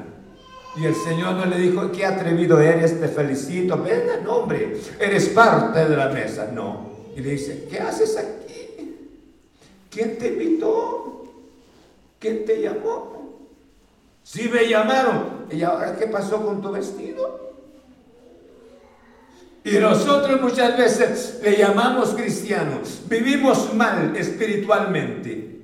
[0.77, 5.29] Y el Señor no le dijo, qué atrevido eres, te felicito, venga, no hombre, eres
[5.29, 6.51] parte de la mesa.
[6.53, 6.91] No.
[7.15, 8.97] Y le dice, ¿qué haces aquí?
[9.91, 11.27] ¿Quién te invitó?
[12.19, 13.37] ¿Quién te llamó?
[14.23, 15.47] Si me llamaron.
[15.51, 17.52] ¿Y ahora qué pasó con tu vestido?
[19.65, 23.03] Y nosotros muchas veces le llamamos cristianos.
[23.09, 25.61] Vivimos mal espiritualmente.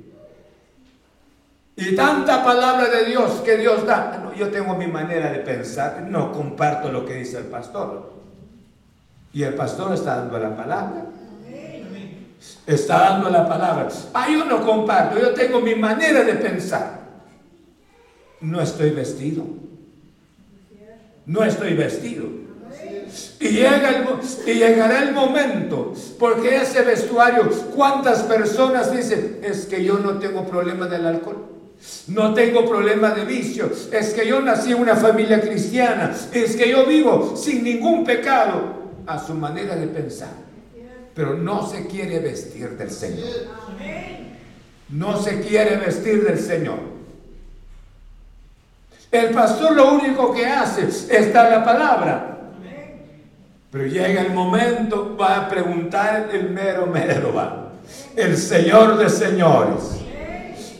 [1.74, 4.12] Y tanta palabra de Dios que Dios da.
[4.12, 6.02] Ah, yo tengo mi manera de pensar.
[6.08, 8.12] No comparto lo que dice el pastor.
[9.32, 11.06] Y el pastor está dando la palabra.
[12.66, 13.88] Está dando la palabra.
[14.14, 15.20] Ah, yo no comparto.
[15.20, 17.00] Yo tengo mi manera de pensar.
[18.40, 19.44] No estoy vestido.
[21.26, 22.47] No estoy vestido.
[23.40, 24.06] Y, llega el,
[24.46, 29.40] y llegará el momento, porque ese vestuario, ¿cuántas personas dicen?
[29.42, 31.48] Es que yo no tengo problema del alcohol.
[32.08, 33.70] No tengo problema de vicio.
[33.92, 36.14] Es que yo nací en una familia cristiana.
[36.32, 40.32] Es que yo vivo sin ningún pecado a su manera de pensar.
[41.14, 43.26] Pero no se quiere vestir del Señor.
[44.90, 46.78] No se quiere vestir del Señor.
[49.10, 52.37] El pastor lo único que hace es dar la palabra.
[53.70, 57.72] Pero llega el momento, va a preguntar el mero mero, va.
[58.16, 60.00] El Señor de señores.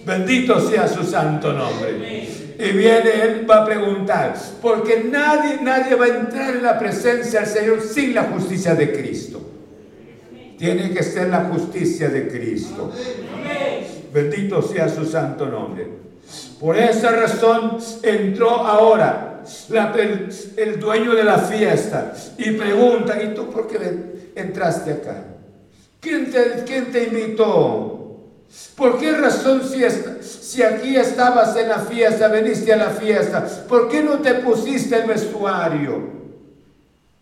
[0.07, 2.27] Bendito sea su santo nombre.
[2.59, 7.41] Y viene él, va a preguntar, porque nadie, nadie va a entrar en la presencia
[7.41, 9.41] del Señor sin la justicia de Cristo.
[10.57, 12.91] Tiene que ser la justicia de Cristo.
[14.13, 16.08] Bendito sea su santo nombre.
[16.61, 19.43] Por esa razón entró ahora
[20.57, 25.25] el, dueño de la fiesta y pregunta, ¿y tú por qué entraste acá?
[26.01, 27.95] ¿Quién te, invitó?
[28.77, 29.83] ¿Por qué razón si,
[30.23, 34.97] si aquí estabas en la fiesta, veniste a la fiesta, por qué no te pusiste
[34.97, 36.19] el vestuario?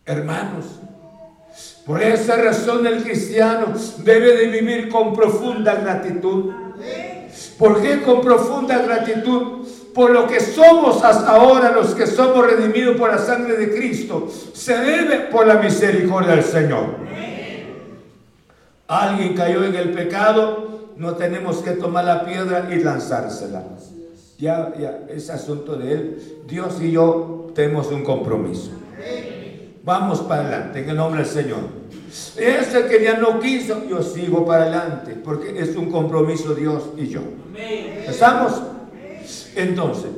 [0.05, 0.65] Hermanos,
[1.85, 6.51] por esa razón el cristiano debe de vivir con profunda gratitud.
[7.57, 9.67] ¿Por qué con profunda gratitud?
[9.93, 14.27] Por lo que somos hasta ahora, los que somos redimidos por la sangre de Cristo,
[14.53, 16.85] se debe por la misericordia del Señor.
[18.87, 23.63] Alguien cayó en el pecado, no tenemos que tomar la piedra y lanzársela.
[24.37, 26.43] Ya, ya, es asunto de él.
[26.47, 28.71] Dios y yo tenemos un compromiso.
[29.87, 31.59] Vamos para adelante, en el nombre del Señor.
[32.35, 37.07] Ese que ya no quiso, yo sigo para adelante, porque es un compromiso Dios y
[37.07, 37.21] yo.
[38.05, 38.61] ¿Estamos?
[39.55, 40.11] Entonces,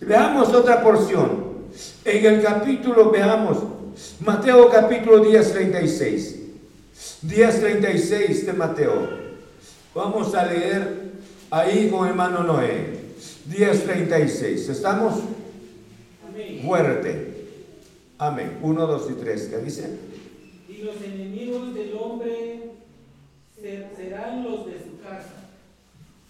[0.00, 1.44] veamos otra porción.
[2.06, 3.58] En el capítulo, veamos,
[4.20, 6.36] Mateo capítulo 10, 36.
[7.20, 9.08] 10, 36 de Mateo.
[9.94, 11.12] Vamos a leer
[11.50, 12.98] ahí con hermano Noé.
[13.44, 14.70] 10, 36.
[14.70, 15.20] ¿Estamos?
[16.64, 17.31] Fuerte.
[18.22, 18.58] Amén.
[18.62, 19.42] 1, 2 y 3.
[19.50, 19.98] ¿Qué dice?
[20.68, 22.70] Y los enemigos del hombre
[23.96, 25.50] serán los de su casa.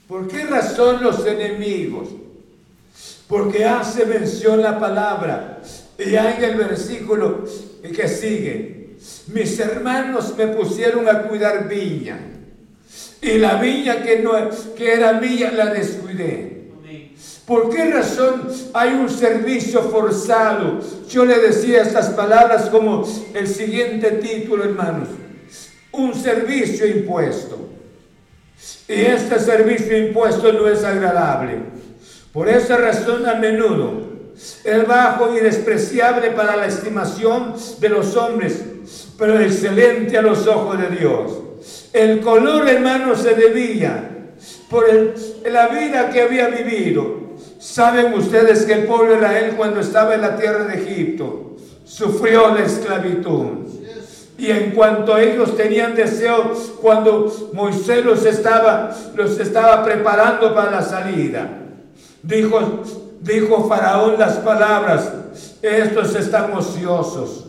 [0.09, 2.09] ¿Por qué razón los enemigos?
[3.28, 5.61] Porque hace mención la palabra.
[5.99, 7.45] Y hay en el versículo
[7.82, 8.97] que sigue.
[9.26, 12.18] Mis hermanos me pusieron a cuidar viña.
[13.20, 14.32] Y la viña que, no,
[14.74, 16.51] que era mía la descuidé.
[17.53, 20.80] ¿Por qué razón hay un servicio forzado?
[21.07, 25.09] Yo le decía estas palabras como el siguiente título, hermanos.
[25.90, 27.59] Un servicio impuesto.
[28.88, 31.59] Y este servicio impuesto no es agradable.
[32.32, 34.00] Por esa razón a menudo
[34.64, 38.64] es bajo y despreciable para la estimación de los hombres,
[39.18, 41.32] pero excelente a los ojos de Dios.
[41.92, 44.09] El color, hermanos, se debía
[44.70, 44.86] por
[45.44, 47.21] la vida que había vivido
[47.62, 51.54] Saben ustedes que el pueblo de Israel cuando estaba en la tierra de Egipto
[51.84, 53.68] sufrió la esclavitud.
[54.36, 60.82] Y en cuanto ellos tenían deseo, cuando Moisés los estaba, los estaba preparando para la
[60.82, 61.48] salida,
[62.24, 62.82] dijo,
[63.20, 65.12] dijo Faraón las palabras,
[65.62, 67.46] estos están ociosos.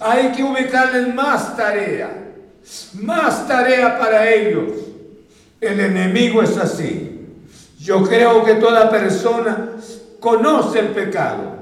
[0.00, 2.10] Hay que ubicarles más tarea,
[2.94, 4.72] más tarea para ellos.
[5.60, 7.03] El enemigo es así.
[7.84, 9.72] Yo creo que toda persona
[10.18, 11.52] conoce el pecado,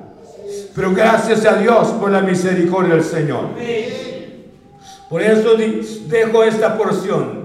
[0.73, 3.47] pero gracias a Dios por la misericordia del Señor.
[5.11, 5.57] Por eso
[6.07, 7.43] dejo esta porción.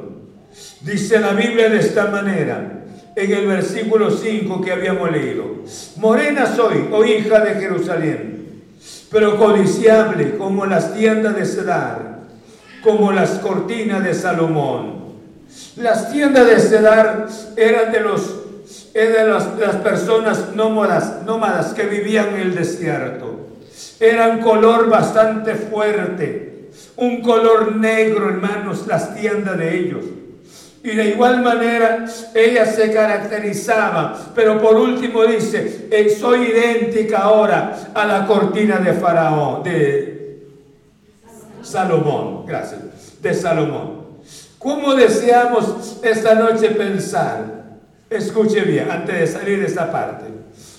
[0.81, 2.83] Dice la Biblia de esta manera,
[3.15, 5.63] en el versículo 5 que habíamos leído.
[5.95, 8.61] Morena soy, oh hija de Jerusalén,
[9.09, 12.19] pero codiciable como las tiendas de Cedar,
[12.83, 14.97] como las cortinas de Salomón.
[15.77, 18.46] Las tiendas de Cedar eran de los
[19.05, 23.47] de las, personas nómadas, nómadas que vivían en el desierto.
[23.99, 30.05] Eran color bastante fuerte, un color negro, hermanos, las tiendas de ellos.
[30.83, 37.77] Y de igual manera ella se caracterizaba, pero por último dice, eh, soy idéntica ahora
[37.93, 40.47] a la cortina de Faraón, de
[41.61, 42.81] Salomón, gracias,
[43.21, 44.07] de Salomón.
[44.57, 47.56] ¿Cómo deseamos esta noche pensar
[48.09, 50.25] Escuche bien, antes de salir de esta parte.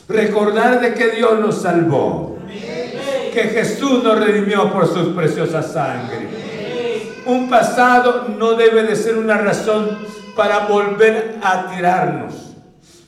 [0.09, 2.39] Recordar de que Dios nos salvó.
[2.49, 6.29] Que Jesús nos redimió por sus preciosas sangre.
[7.27, 9.99] Un pasado no debe de ser una razón
[10.35, 12.55] para volver a tirarnos,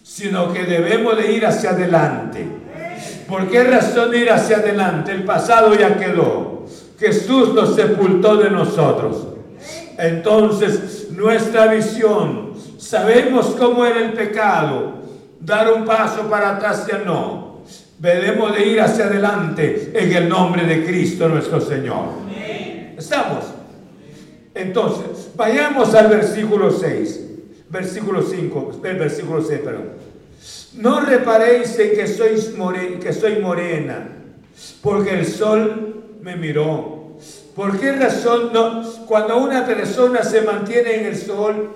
[0.03, 2.47] sino que debemos de ir hacia adelante.
[3.27, 5.13] ¿Por qué razón ir hacia adelante?
[5.13, 6.67] El pasado ya quedó.
[6.99, 9.29] Jesús nos sepultó de nosotros.
[9.97, 12.50] Entonces, nuestra visión
[12.81, 14.95] Sabemos cómo era el pecado.
[15.39, 17.61] Dar un paso para atrás ya no.
[17.99, 22.07] Debemos de ir hacia adelante en el nombre de Cristo nuestro Señor.
[22.97, 23.45] ¿Estamos?
[24.55, 27.27] Entonces, vayamos al versículo 6.
[27.69, 29.91] Versículo 5, el versículo 6, perdón.
[30.75, 32.51] No reparéis en que, sois
[33.01, 34.09] que soy morena,
[34.83, 37.19] porque el sol me miró.
[37.55, 38.83] ¿Por qué razón no?
[39.07, 41.71] Cuando una persona se mantiene en el sol,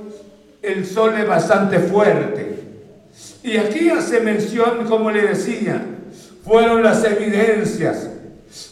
[0.64, 2.54] el sol es bastante fuerte.
[3.42, 5.84] Y aquí hace mención, como le decía,
[6.44, 8.10] fueron las evidencias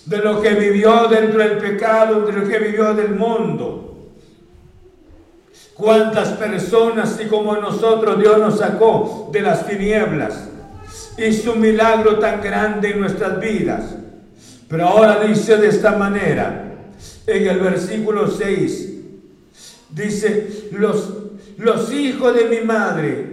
[0.07, 4.11] de lo que vivió dentro del pecado, de lo que vivió del mundo.
[5.74, 10.49] Cuántas personas y como nosotros Dios nos sacó de las tinieblas.
[11.18, 13.95] Hizo un milagro tan grande en nuestras vidas.
[14.68, 16.74] Pero ahora dice de esta manera,
[17.26, 18.93] en el versículo 6,
[19.95, 21.12] Dice, los,
[21.57, 23.26] los hijos de mi madre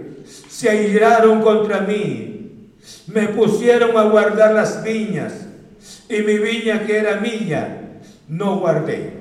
[0.48, 2.70] se airaron contra mí,
[3.06, 5.32] me pusieron a guardar las viñas
[6.08, 9.20] y mi viña que era mía, no guardé.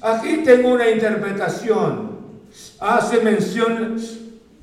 [0.00, 2.10] Aquí tengo una interpretación.
[2.78, 3.96] Hace mención,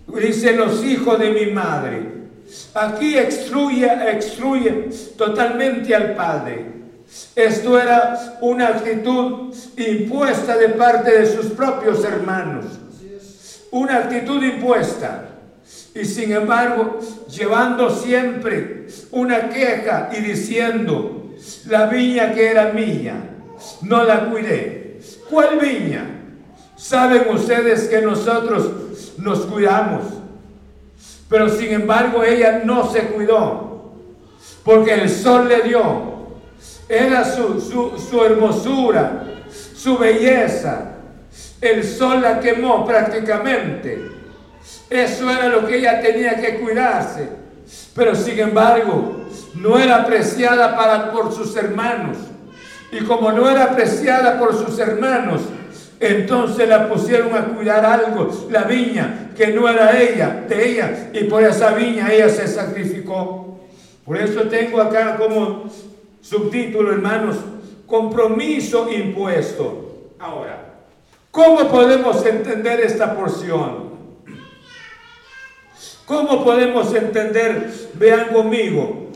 [0.08, 2.18] dice los hijos de mi madre.
[2.74, 6.66] Aquí extruye, extruye totalmente al Padre.
[7.36, 12.66] Esto era una actitud impuesta de parte de sus propios hermanos.
[13.72, 15.30] Una actitud impuesta.
[15.94, 17.00] Y sin embargo,
[17.30, 21.34] llevando siempre una queja y diciendo,
[21.68, 23.16] la viña que era mía,
[23.82, 25.00] no la cuidé.
[25.30, 26.06] ¿Cuál viña?
[26.76, 30.04] Saben ustedes que nosotros nos cuidamos,
[31.28, 33.94] pero sin embargo ella no se cuidó,
[34.64, 36.18] porque el sol le dio
[36.90, 39.24] era su, su, hermosura,
[39.76, 40.94] su belleza.
[41.62, 44.12] El sol la quemó prácticamente.
[44.90, 47.30] Eso era lo que ella tenía que cuidarse.
[47.96, 52.18] Pero sin embargo, no era apreciada por sus hermanos.
[52.92, 55.42] Y como no era apreciada por sus hermanos,
[56.00, 61.10] entonces la pusieron a cuidar algo, la viña, que no era ella, de ella.
[61.12, 63.60] Y por esa viña ella se sacrificó.
[64.06, 65.70] Por eso tengo acá como
[66.22, 67.38] Subtítulo, hermanos,
[67.86, 70.10] compromiso impuesto.
[70.20, 70.67] Ahora,
[71.38, 73.92] ¿cómo podemos entender esta porción?
[76.08, 79.12] ¿Cómo podemos entender, vean conmigo,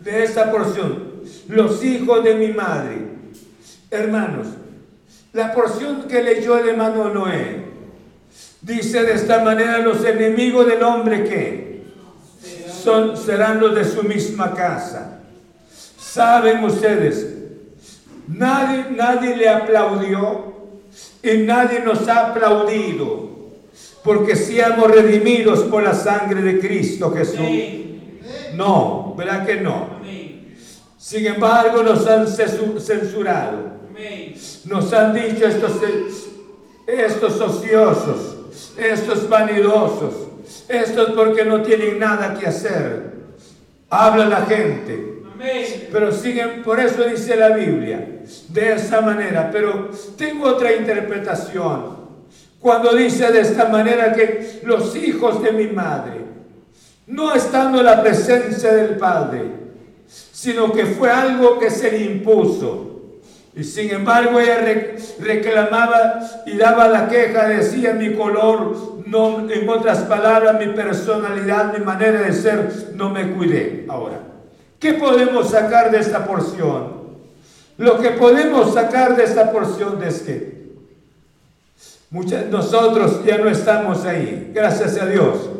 [0.00, 1.12] de esta porción?
[1.48, 3.02] Los hijos de mi madre.
[3.90, 4.46] Hermanos,
[5.34, 7.66] la porción que leyó el hermano Noé
[8.62, 11.82] dice de esta manera los enemigos del hombre que
[12.82, 15.20] son, serán los de su misma casa.
[15.98, 17.26] Saben ustedes,
[18.26, 20.52] nadie, nadie le aplaudió
[21.22, 23.30] y nadie nos ha aplaudido
[24.02, 27.38] porque seamos redimidos por la sangre de Cristo Jesús.
[28.54, 30.02] No, ¿verdad que no?
[30.98, 33.72] Sin embargo, nos han censurado.
[34.64, 35.72] Nos han dicho estos,
[36.86, 38.36] estos ociosos,
[38.76, 40.14] estos vanidosos,
[40.68, 43.12] estos porque no tienen nada que hacer.
[43.88, 45.11] Habla la gente.
[45.90, 49.50] Pero siguen, por eso dice la Biblia, de esa manera.
[49.50, 52.02] Pero tengo otra interpretación.
[52.60, 56.20] Cuando dice de esta manera que los hijos de mi madre,
[57.06, 59.42] no estando en la presencia del Padre,
[60.06, 62.88] sino que fue algo que se le impuso.
[63.54, 64.58] Y sin embargo ella
[65.20, 72.22] reclamaba y daba la queja, decía mi color, en otras palabras, mi personalidad, mi manera
[72.22, 73.84] de ser, no me cuidé.
[73.88, 74.20] Ahora,
[74.82, 77.02] ¿Qué podemos sacar de esta porción?
[77.78, 80.72] Lo que podemos sacar de esta porción es que
[82.10, 85.50] muchas, nosotros ya no estamos ahí, gracias a Dios.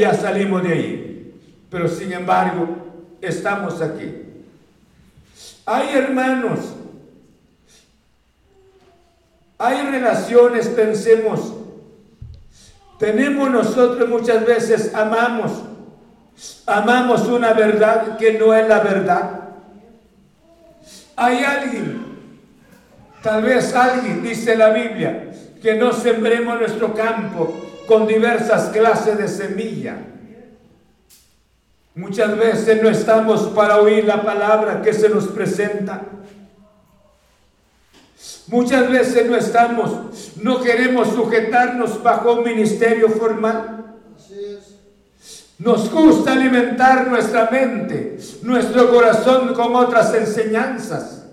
[0.00, 1.40] Ya salimos de ahí.
[1.70, 2.66] Pero sin embargo,
[3.20, 4.12] estamos aquí.
[5.64, 6.58] Hay hermanos,
[9.56, 11.52] hay relaciones, pensemos.
[12.98, 15.52] Tenemos nosotros muchas veces, amamos
[16.66, 19.40] Amamos una verdad que no es la verdad.
[21.16, 22.18] Hay alguien,
[23.22, 27.54] tal vez alguien, dice la Biblia, que no sembremos nuestro campo
[27.86, 29.96] con diversas clases de semilla.
[31.94, 36.02] Muchas veces no estamos para oír la palabra que se nos presenta.
[38.46, 43.96] Muchas veces no estamos, no queremos sujetarnos bajo un ministerio formal.
[45.58, 51.26] Nos gusta alimentar nuestra mente, nuestro corazón con otras enseñanzas.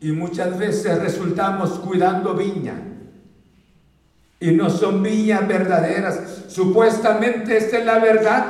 [0.00, 2.74] Y muchas veces resultamos cuidando viña.
[4.40, 6.20] Y no son viñas verdaderas.
[6.48, 8.44] Supuestamente esta es la verdad.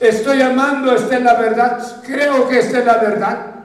[0.00, 2.02] Estoy amando, esta es la verdad.
[2.04, 3.56] Creo que esta es la verdad.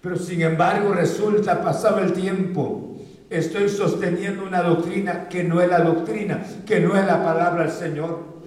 [0.00, 2.96] Pero sin embargo resulta, pasado el tiempo,
[3.28, 7.72] estoy sosteniendo una doctrina que no es la doctrina, que no es la palabra del
[7.72, 8.39] Señor.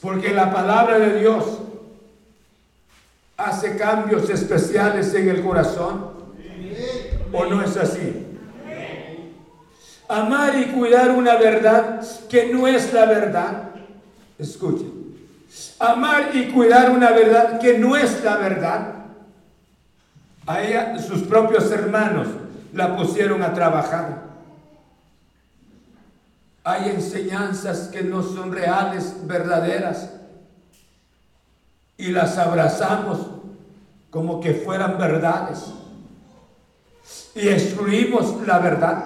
[0.00, 1.44] Porque la palabra de Dios
[3.36, 6.18] hace cambios especiales en el corazón.
[7.32, 8.26] ¿O no es así?
[10.08, 13.70] Amar y cuidar una verdad que no es la verdad.
[14.38, 14.98] Escuchen.
[15.78, 18.94] Amar y cuidar una verdad que no es la verdad.
[20.46, 22.28] A ella, sus propios hermanos
[22.72, 24.27] la pusieron a trabajar.
[26.68, 30.10] Hay enseñanzas que no son reales, verdaderas,
[31.96, 33.26] y las abrazamos
[34.10, 35.64] como que fueran verdades.
[37.34, 39.04] y excluimos la verdad.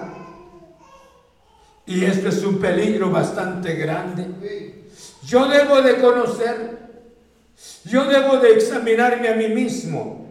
[1.85, 4.89] Y esto es un peligro bastante grande.
[5.25, 6.79] Yo debo de conocer,
[7.85, 10.27] yo debo de examinarme a mí mismo,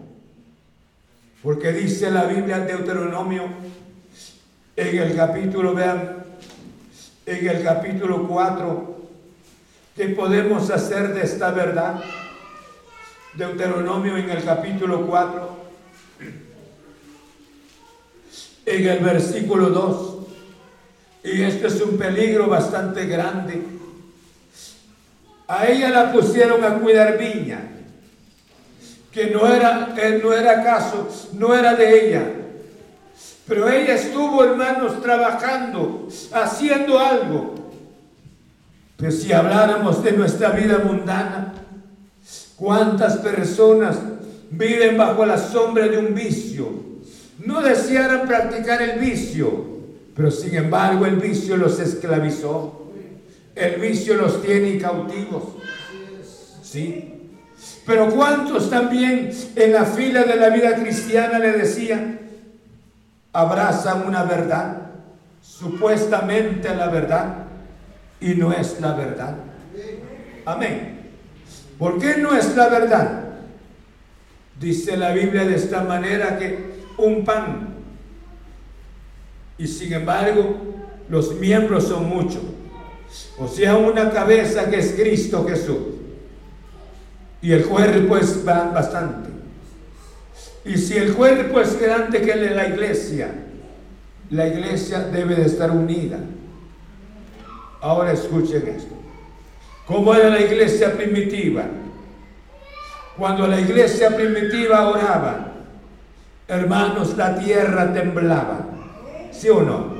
[1.42, 3.44] porque dice la Biblia en Deuteronomio,
[4.76, 6.21] en el capítulo, vean,
[7.26, 8.96] en el capítulo 4,
[9.96, 12.02] que podemos hacer de esta verdad.
[13.34, 15.56] Deuteronomio en el capítulo 4,
[18.66, 20.16] en el versículo 2.
[21.24, 23.62] Y este es un peligro bastante grande.
[25.46, 27.60] A ella la pusieron a cuidar viña,
[29.12, 32.41] que no era, que no era caso, no era de ella.
[33.46, 37.54] Pero ella estuvo, hermanos, trabajando, haciendo algo.
[38.96, 41.54] Pero si habláramos de nuestra vida mundana,
[42.56, 43.98] ¿cuántas personas
[44.50, 46.92] viven bajo la sombra de un vicio?
[47.44, 49.66] no desearan practicar el vicio,
[50.14, 52.78] pero sin embargo el vicio los esclavizó.
[53.54, 55.44] El vicio los tiene cautivos.
[56.62, 57.30] ¿Sí?
[57.84, 62.21] Pero ¿cuántos también en la fila de la vida cristiana le decían,
[63.32, 64.76] abrazan una verdad,
[65.40, 67.34] supuestamente la verdad,
[68.20, 69.36] y no es la verdad?
[70.44, 71.10] Amén.
[71.78, 73.24] ¿Por qué no es la verdad?
[74.60, 77.74] Dice la Biblia de esta manera que un pan.
[79.58, 80.56] Y sin embargo,
[81.08, 82.42] los miembros son muchos.
[83.38, 85.78] O sea, una cabeza que es Cristo Jesús.
[87.40, 89.31] Y el cuerpo es bastante.
[90.64, 93.30] Y si el cuerpo es grande que la iglesia,
[94.30, 96.18] la iglesia debe de estar unida.
[97.80, 98.94] Ahora escuchen esto.
[99.86, 101.64] ¿Cómo era la iglesia primitiva?
[103.16, 105.52] Cuando la iglesia primitiva oraba,
[106.52, 108.66] Hermanos, la tierra temblaba.
[109.30, 109.94] ¿Sí o no?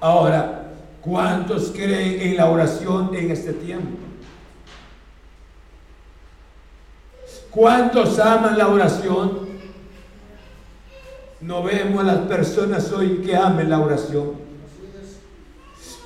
[0.00, 4.03] Ahora, ¿cuántos creen en la oración en este tiempo?
[7.54, 9.44] ¿Cuántos aman la oración?
[11.40, 14.32] No vemos a las personas hoy que amen la oración.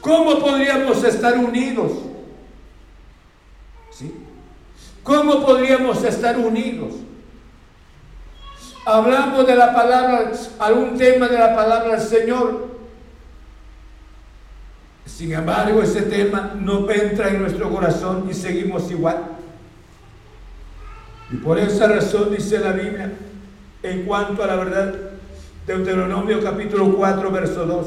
[0.01, 1.92] ¿Cómo podríamos estar unidos?
[5.03, 6.94] ¿Cómo podríamos estar unidos?
[8.88, 12.68] hablamos de la palabra, algún tema de la palabra del Señor.
[15.05, 19.38] Sin embargo, ese tema no entra en nuestro corazón y seguimos igual.
[21.30, 23.12] Y por esa razón dice la Biblia,
[23.82, 24.94] en cuanto a la verdad,
[25.66, 27.86] Deuteronomio capítulo 4, verso 2,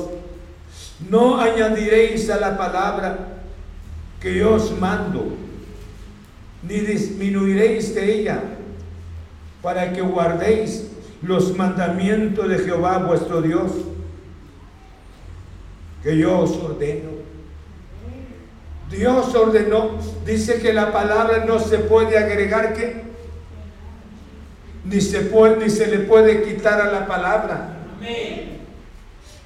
[1.10, 3.40] no añadiréis a la palabra
[4.20, 5.34] que yo os mando,
[6.62, 8.44] ni disminuiréis de ella,
[9.64, 10.92] para que guardéis
[11.24, 13.72] los mandamientos de Jehová vuestro Dios,
[16.04, 17.10] que yo os ordeno.
[18.92, 23.11] Dios ordenó, dice que la palabra no se puede agregar que
[24.92, 27.78] ni se puede ni se le puede quitar a la palabra.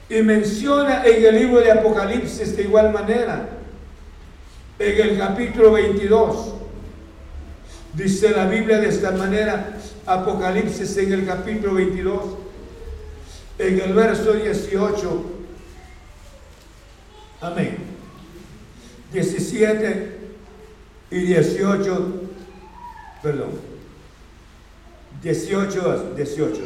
[0.09, 3.49] Y menciona en el libro de Apocalipsis de igual manera,
[4.79, 6.53] en el capítulo 22,
[7.93, 12.23] dice la Biblia de esta manera, Apocalipsis en el capítulo 22,
[13.59, 15.25] en el verso 18.
[17.41, 17.77] Amén.
[19.13, 20.17] 17
[21.11, 22.13] y 18,
[23.21, 23.74] perdón.
[25.25, 26.61] 18, 18.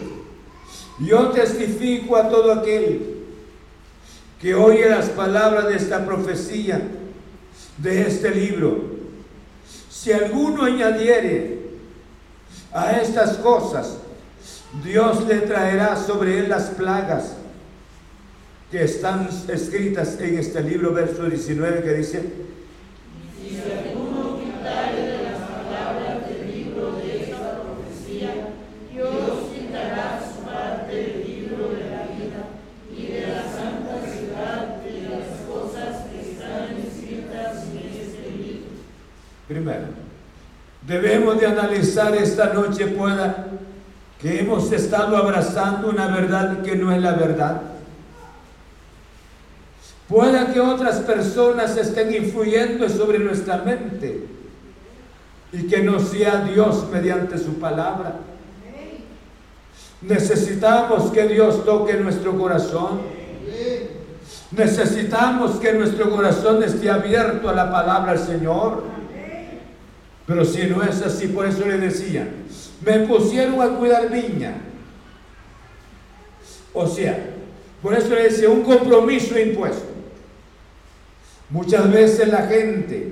[1.00, 3.24] Yo testifico a todo aquel
[4.42, 6.82] que oye las palabras de esta profecía,
[7.78, 9.00] de este libro.
[9.90, 11.70] Si alguno añadiere
[12.74, 13.98] a estas cosas,
[14.84, 17.36] Dios le traerá sobre él las plagas
[18.72, 22.24] que están escritas en este libro, verso 19, que dice,
[40.90, 43.46] Debemos de analizar esta noche, pueda,
[44.20, 47.62] que hemos estado abrazando una verdad que no es la verdad.
[50.08, 54.26] Pueda que otras personas estén influyendo sobre nuestra mente
[55.54, 58.16] y que no sea Dios mediante su palabra.
[60.02, 63.02] Necesitamos que Dios toque nuestro corazón.
[64.50, 68.99] Necesitamos que nuestro corazón esté abierto a la palabra del Señor.
[70.30, 72.28] Pero si no es así, por eso le decía,
[72.86, 74.58] me pusieron a cuidar viña.
[76.72, 77.18] O sea,
[77.82, 79.88] por eso le dice un compromiso impuesto.
[81.50, 83.12] Muchas veces la gente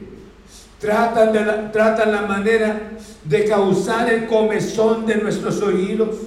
[0.79, 2.91] trata, de la, trata la manera
[3.23, 6.17] de causar el comezón de nuestros oídos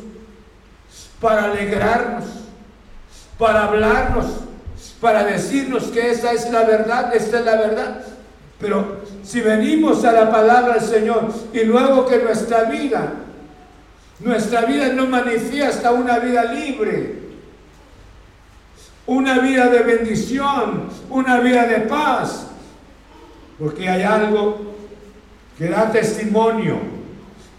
[1.21, 2.25] para alegrarnos,
[3.39, 4.27] para hablarnos,
[5.01, 8.10] para decirnos que esa es la verdad, esta es la verdad.
[8.61, 13.15] Pero si venimos a la palabra del Señor y luego que nuestra vida,
[14.21, 17.21] nuestra vida no manifiesta una vida libre,
[19.07, 22.49] una vida de bendición, una vida de paz,
[23.59, 24.75] porque hay algo
[25.59, 26.77] que da testimonio,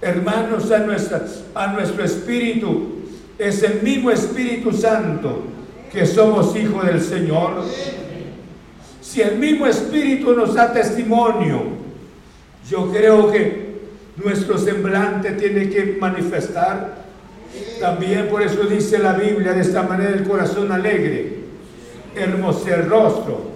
[0.02, 3.02] hermanos, a, nuestro espíritu,
[3.38, 5.44] es el mismo Espíritu Santo
[5.92, 7.64] que somos hijos del Señor.
[9.12, 11.64] Si el mismo Espíritu nos da testimonio,
[12.70, 13.82] yo creo que
[14.16, 16.96] nuestro semblante tiene que manifestar.
[17.82, 21.40] También por eso dice la Biblia de esta manera el corazón alegre,
[22.16, 23.52] hermosea el rostro.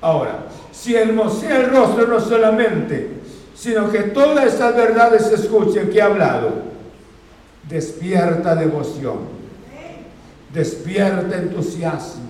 [0.00, 3.08] Ahora, si hermosea el rostro no solamente,
[3.54, 6.50] sino que todas estas verdades se escuchen que he hablado,
[7.68, 9.18] despierta devoción,
[10.52, 12.25] despierta entusiasmo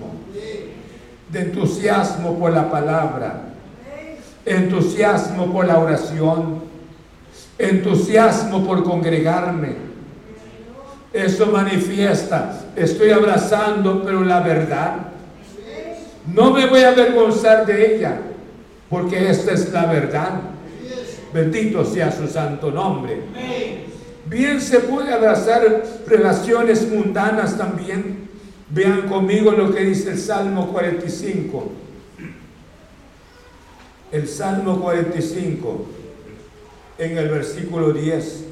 [1.29, 3.41] de entusiasmo por la palabra,
[4.45, 6.61] entusiasmo por la oración,
[7.57, 9.87] entusiasmo por congregarme.
[11.11, 14.95] Eso manifiesta, estoy abrazando, pero la verdad.
[16.33, 18.19] No me voy a avergonzar de ella,
[18.89, 20.41] porque esta es la verdad.
[21.33, 23.21] Bendito sea su santo nombre.
[24.25, 28.26] Bien se puede abrazar relaciones mundanas también
[28.69, 31.71] Vean conmigo lo que dice el Salmo 45.
[34.11, 35.85] El Salmo 45,
[36.97, 38.43] en el versículo 10.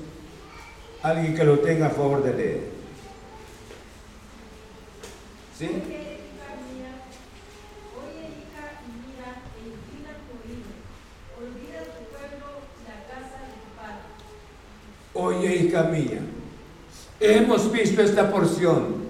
[1.03, 2.61] Alguien que lo tenga a favor de leer.
[5.57, 5.69] ¿Sí?
[15.13, 16.19] Oye, hija mía,
[17.21, 19.04] hemos visto esta porción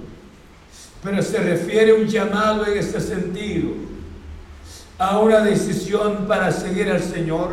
[1.06, 3.70] pero se refiere un llamado en este sentido,
[4.98, 7.52] a una decisión para seguir al Señor.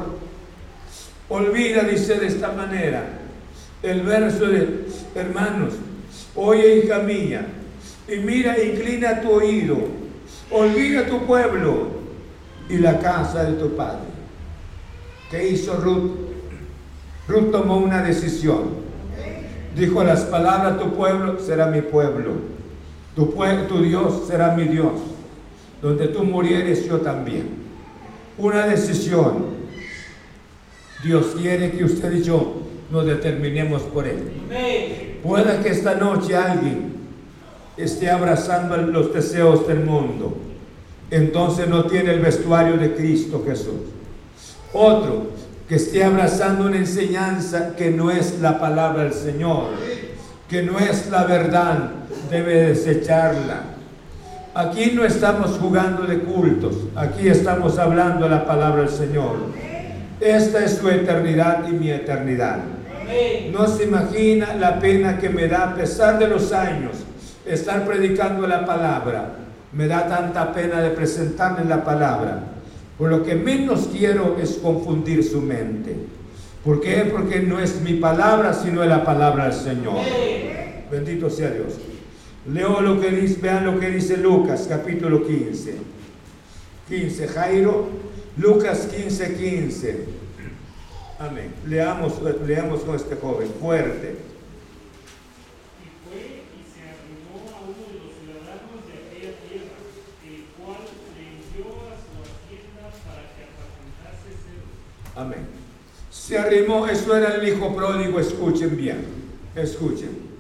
[1.29, 3.05] Olvida, dice de esta manera,
[3.83, 5.75] el verso de, hermanos,
[6.35, 7.47] oye hija mía,
[8.09, 9.77] y mira, inclina tu oído,
[10.51, 11.89] olvida tu pueblo
[12.71, 14.01] y la casa de tu padre.
[15.31, 16.13] ¿Qué hizo Ruth?
[17.29, 18.83] Ruth tomó una decisión.
[19.77, 22.52] Dijo las palabras, tu pueblo será mi pueblo
[23.15, 23.35] tu,
[23.69, 24.93] tu Dios será mi Dios.
[25.81, 27.49] Donde tú murieres, yo también.
[28.39, 29.63] Una decisión.
[31.03, 34.23] Dios quiere que usted y yo nos determinemos por Él.
[35.23, 36.93] Pueda que esta noche alguien
[37.77, 40.37] esté abrazando los deseos del mundo.
[41.11, 43.81] Entonces no tiene el vestuario de Cristo Jesús.
[44.73, 45.27] Otro
[45.69, 49.69] que esté abrazando una enseñanza que no es la palabra del Señor,
[50.49, 51.91] que no es la verdad,
[52.33, 53.61] debe desecharla.
[54.55, 59.37] Aquí no estamos jugando de cultos, aquí estamos hablando la palabra del Señor.
[60.19, 62.59] Esta es su eternidad y mi eternidad.
[63.53, 66.93] No se imagina la pena que me da a pesar de los años
[67.47, 69.35] estar predicando la palabra.
[69.73, 72.45] Me da tanta pena de presentarle la palabra.
[72.97, 75.97] Por lo que menos quiero es confundir su mente.
[76.65, 77.11] ¿Por qué?
[77.13, 79.97] Porque no es mi palabra, sino la palabra del Señor.
[80.91, 81.92] Bendito sea Dios.
[82.47, 85.77] Leo lo que dice, vean lo que dice Lucas, capítulo 15.
[86.89, 87.89] 15, Jairo,
[88.37, 90.05] Lucas 15, 15.
[91.21, 91.55] Amén.
[91.69, 92.15] Leamos,
[92.45, 94.17] leamos con este joven, fuerte.
[95.79, 99.79] Y fue y se arrimó a uno de los ciudadanos de aquella tierra,
[100.27, 100.83] el cual
[101.15, 105.15] le envió a su hacienda para que apacentase cerdos.
[105.15, 105.47] Amén.
[106.11, 109.05] Se arrimó, eso era el hijo pródigo, escuchen bien,
[109.55, 110.32] escuchen.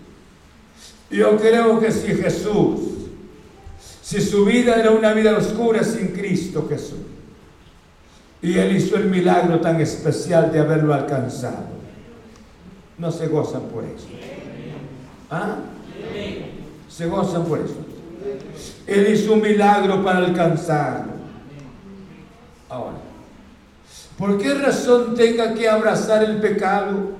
[1.13, 2.81] Yo creo que si Jesús,
[4.01, 7.01] si su vida era una vida oscura sin Cristo Jesús,
[8.41, 11.67] y Él hizo el milagro tan especial de haberlo alcanzado,
[12.97, 14.09] no se gozan por eso.
[15.31, 15.57] ¿Ah?
[16.89, 17.77] Se gozan por eso.
[18.87, 21.13] Él hizo un milagro para alcanzarlo.
[22.71, 22.97] Ahora,
[24.17, 27.11] ¿por qué razón tenga que abrazar el pecado?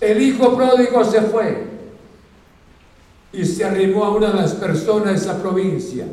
[0.00, 1.71] El hijo pródigo se fue
[3.32, 6.06] y se arrimó a una de las personas de esa provincia,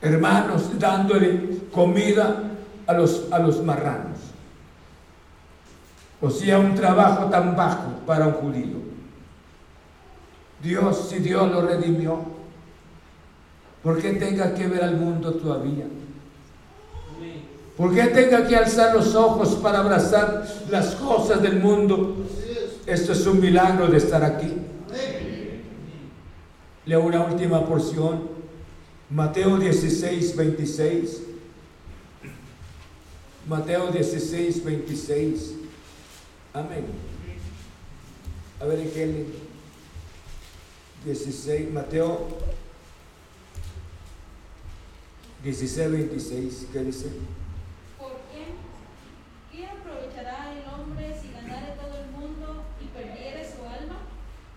[0.00, 2.42] hermanos, dándole comida
[2.86, 4.18] a los, a los marranos.
[6.20, 8.76] O sea, un trabajo tan bajo para un judío.
[10.62, 12.20] Dios, si Dios lo redimió,
[13.82, 15.86] ¿por qué tenga que ver al mundo todavía?
[17.76, 22.16] ¿Por qué tenga que alzar los ojos para abrazar las cosas del mundo?
[22.86, 24.52] Esto es un milagro de estar aquí.
[26.84, 28.28] Leo una última porción.
[29.10, 31.22] Mateo 16, 26.
[33.46, 35.54] Mateo 16, 26.
[36.54, 36.86] Amén.
[38.60, 39.26] A ver, Kelly.
[41.04, 42.28] 16, Mateo
[45.42, 46.66] 16, 26.
[46.72, 47.08] ¿Qué dice?
[47.98, 48.54] ¿Por qué?
[49.50, 53.98] ¿Qué aprovechará el hombre si ganare todo el mundo y perdiere su alma?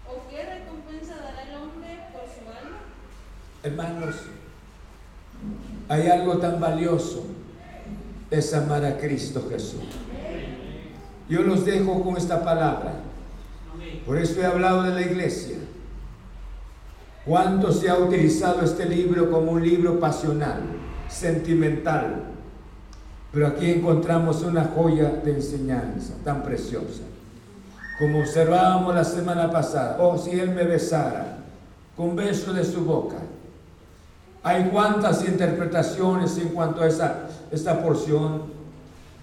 [0.07, 2.77] ¿O qué recompensa dará el hombre por su alma?
[3.65, 4.17] Hermanos,
[5.89, 7.25] hay algo tan valioso,
[8.29, 9.81] es amar a Cristo Jesús.
[11.27, 12.93] Yo los dejo con esta palabra.
[14.05, 15.57] Por eso he hablado de la iglesia.
[17.25, 20.61] ¿Cuánto se ha utilizado este libro como un libro pasional,
[21.09, 22.25] sentimental?
[23.33, 27.01] Pero aquí encontramos una joya de enseñanza tan preciosa.
[27.97, 31.39] Como observábamos la semana pasada, oh, si Él me besara
[31.97, 33.15] con beso de su boca.
[34.45, 38.43] Hay cuantas interpretaciones en cuanto a esa, esta porción,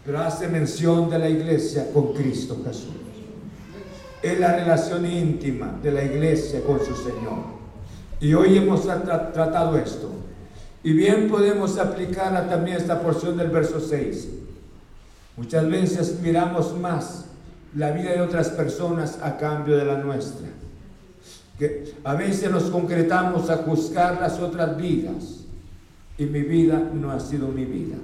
[0.04, 2.88] pero hace mención de la iglesia con Cristo Jesús.
[4.20, 7.38] Es la relación íntima de la iglesia con su Señor.
[8.18, 10.10] Y hoy hemos tratado esto.
[10.82, 14.28] Y bien podemos aplicarla también esta porción del verso 6.
[15.36, 17.26] Muchas veces miramos más
[17.76, 20.48] la vida de otras personas a cambio de la nuestra.
[22.04, 25.44] A veces nos concretamos a juzgar las otras vidas
[26.18, 27.96] y mi vida no ha sido mi vida.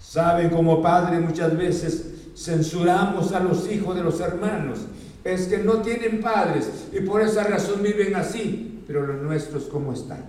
[0.00, 4.80] Saben, como padre muchas veces censuramos a los hijos de los hermanos.
[5.24, 9.92] Es que no tienen padres y por esa razón viven así pero los nuestros, ¿cómo
[9.92, 10.24] están?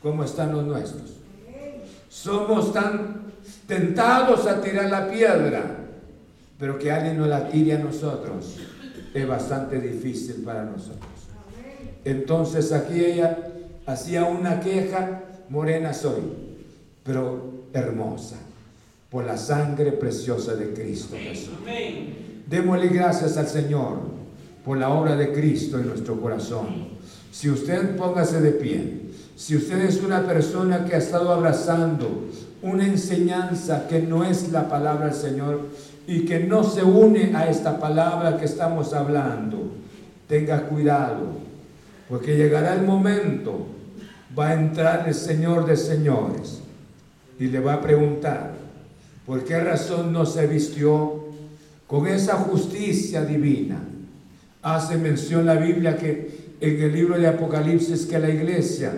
[0.00, 1.16] ¿Cómo están los nuestros?
[2.08, 3.32] Somos tan
[3.66, 5.64] tentados a tirar la piedra,
[6.56, 8.58] pero que alguien nos la tire a nosotros
[9.14, 11.10] es bastante difícil para nosotros.
[12.04, 13.52] Entonces aquí ella
[13.86, 16.22] hacía una queja, morena soy,
[17.04, 18.36] pero hermosa,
[19.10, 21.54] por la sangre preciosa de Cristo Jesús.
[22.46, 23.98] Démosle gracias al Señor
[24.64, 26.88] por la obra de Cristo en nuestro corazón.
[27.30, 29.02] Si usted póngase de pie,
[29.36, 32.28] si usted es una persona que ha estado abrazando
[32.62, 35.68] una enseñanza que no es la palabra del Señor
[36.06, 39.72] y que no se une a esta palabra que estamos hablando,
[40.28, 41.26] tenga cuidado,
[42.08, 43.66] porque llegará el momento,
[44.38, 46.60] va a entrar el Señor de señores
[47.38, 48.52] y le va a preguntar,
[49.26, 51.24] ¿por qué razón no se vistió
[51.86, 53.78] con esa justicia divina?
[54.62, 58.92] Hace mención la Biblia que en el libro de Apocalipsis que la iglesia,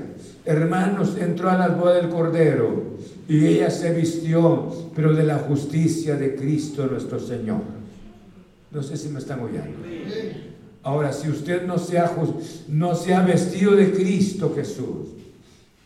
[0.44, 6.16] hermanos, entró a las bodas del Cordero y ella se vistió, pero de la justicia
[6.16, 7.62] de Cristo nuestro Señor.
[8.70, 9.78] No sé si me están oyendo.
[10.82, 12.14] Ahora, si usted no se ha,
[12.68, 15.08] no se ha vestido de Cristo Jesús,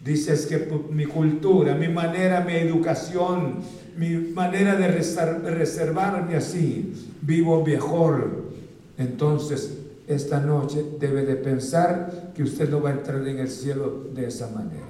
[0.04, 3.58] dices que mi cultura, mi manera, mi educación,
[3.96, 8.48] mi manera de reservarme así, vivo mejor.
[8.96, 9.78] Entonces,
[10.08, 14.26] esta noche debe de pensar que usted no va a entrar en el cielo de
[14.26, 14.86] esa manera.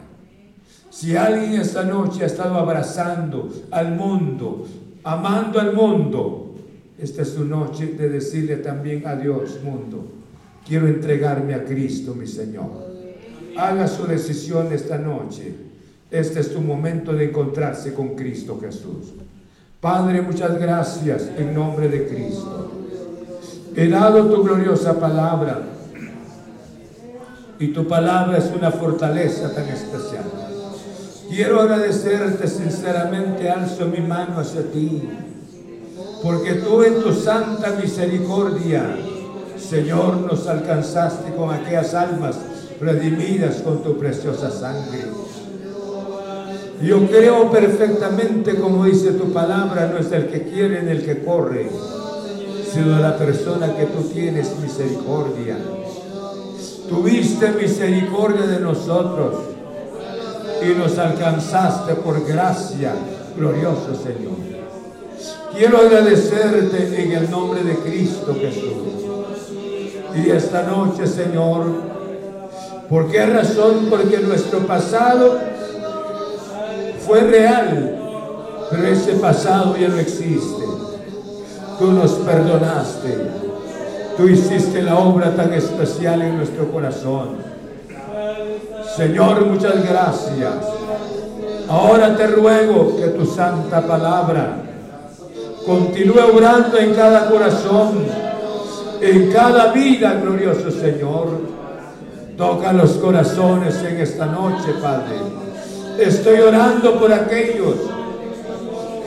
[0.91, 4.65] Si alguien esta noche ha estado abrazando al mundo,
[5.03, 6.55] amando al mundo,
[6.99, 10.07] esta es su noche de decirle también a Dios, mundo,
[10.67, 12.89] quiero entregarme a Cristo, mi Señor.
[13.57, 15.53] Haga su decisión esta noche.
[16.11, 19.15] Este es tu momento de encontrarse con Cristo Jesús.
[19.81, 22.78] Padre, muchas gracias en nombre de Cristo.
[23.79, 25.61] He dado tu gloriosa palabra
[27.61, 30.25] y tu palabra es una fortaleza tan especial.
[31.31, 35.09] Quiero agradecerte sinceramente, alzo mi mano hacia ti,
[36.25, 38.83] porque tú en tu santa misericordia,
[39.57, 42.37] Señor, nos alcanzaste con aquellas almas
[42.81, 45.05] redimidas con tu preciosa sangre.
[46.83, 51.23] Yo creo perfectamente, como dice tu palabra, no es el que quiere ni el que
[51.23, 51.71] corre,
[52.73, 55.57] sino la persona que tú tienes misericordia.
[56.89, 59.35] Tuviste misericordia de nosotros
[60.63, 62.93] y nos alcanzaste por gracia,
[63.37, 64.37] glorioso Señor.
[65.57, 68.73] Quiero agradecerte en el nombre de Cristo Jesús.
[70.15, 71.65] Y esta noche, Señor,
[72.89, 73.87] ¿por qué razón?
[73.89, 75.39] Porque nuestro pasado
[77.07, 77.99] fue real,
[78.71, 80.68] pero ese pasado ya no existe
[81.79, 83.17] tú nos perdonaste.
[84.17, 87.37] Tú hiciste la obra tan especial en nuestro corazón.
[88.97, 90.55] Señor, muchas gracias.
[91.69, 94.57] Ahora te ruego que tu santa palabra
[95.65, 98.05] continúe orando en cada corazón,
[99.01, 101.59] en cada vida, glorioso Señor.
[102.37, 105.17] Toca los corazones en esta noche, Padre.
[105.99, 107.75] Estoy orando por aquellos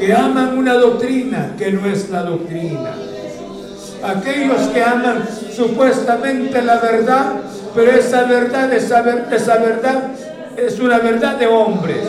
[0.02, 2.96] que aman una doctrina que no es la doctrina.
[4.04, 5.24] Aquellos que aman
[5.56, 7.34] supuestamente la verdad,
[7.76, 10.12] pero esa verdad, esa, verdad
[10.58, 12.00] es una verdad de hombres,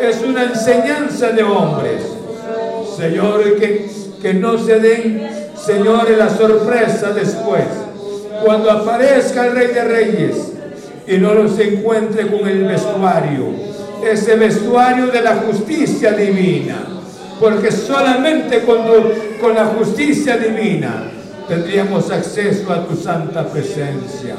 [0.00, 2.02] es una enseñanza de hombres.
[2.96, 3.88] Señor, que,
[4.20, 7.62] que no se den, señores, la sorpresa después,
[8.44, 10.52] cuando aparezca el Rey de Reyes
[11.06, 13.52] y no los encuentre con el vestuario,
[14.04, 16.93] ese vestuario de la justicia divina
[17.44, 18.78] porque solamente con,
[19.38, 21.04] con la justicia divina
[21.46, 24.34] tendríamos acceso a tu santa presencia.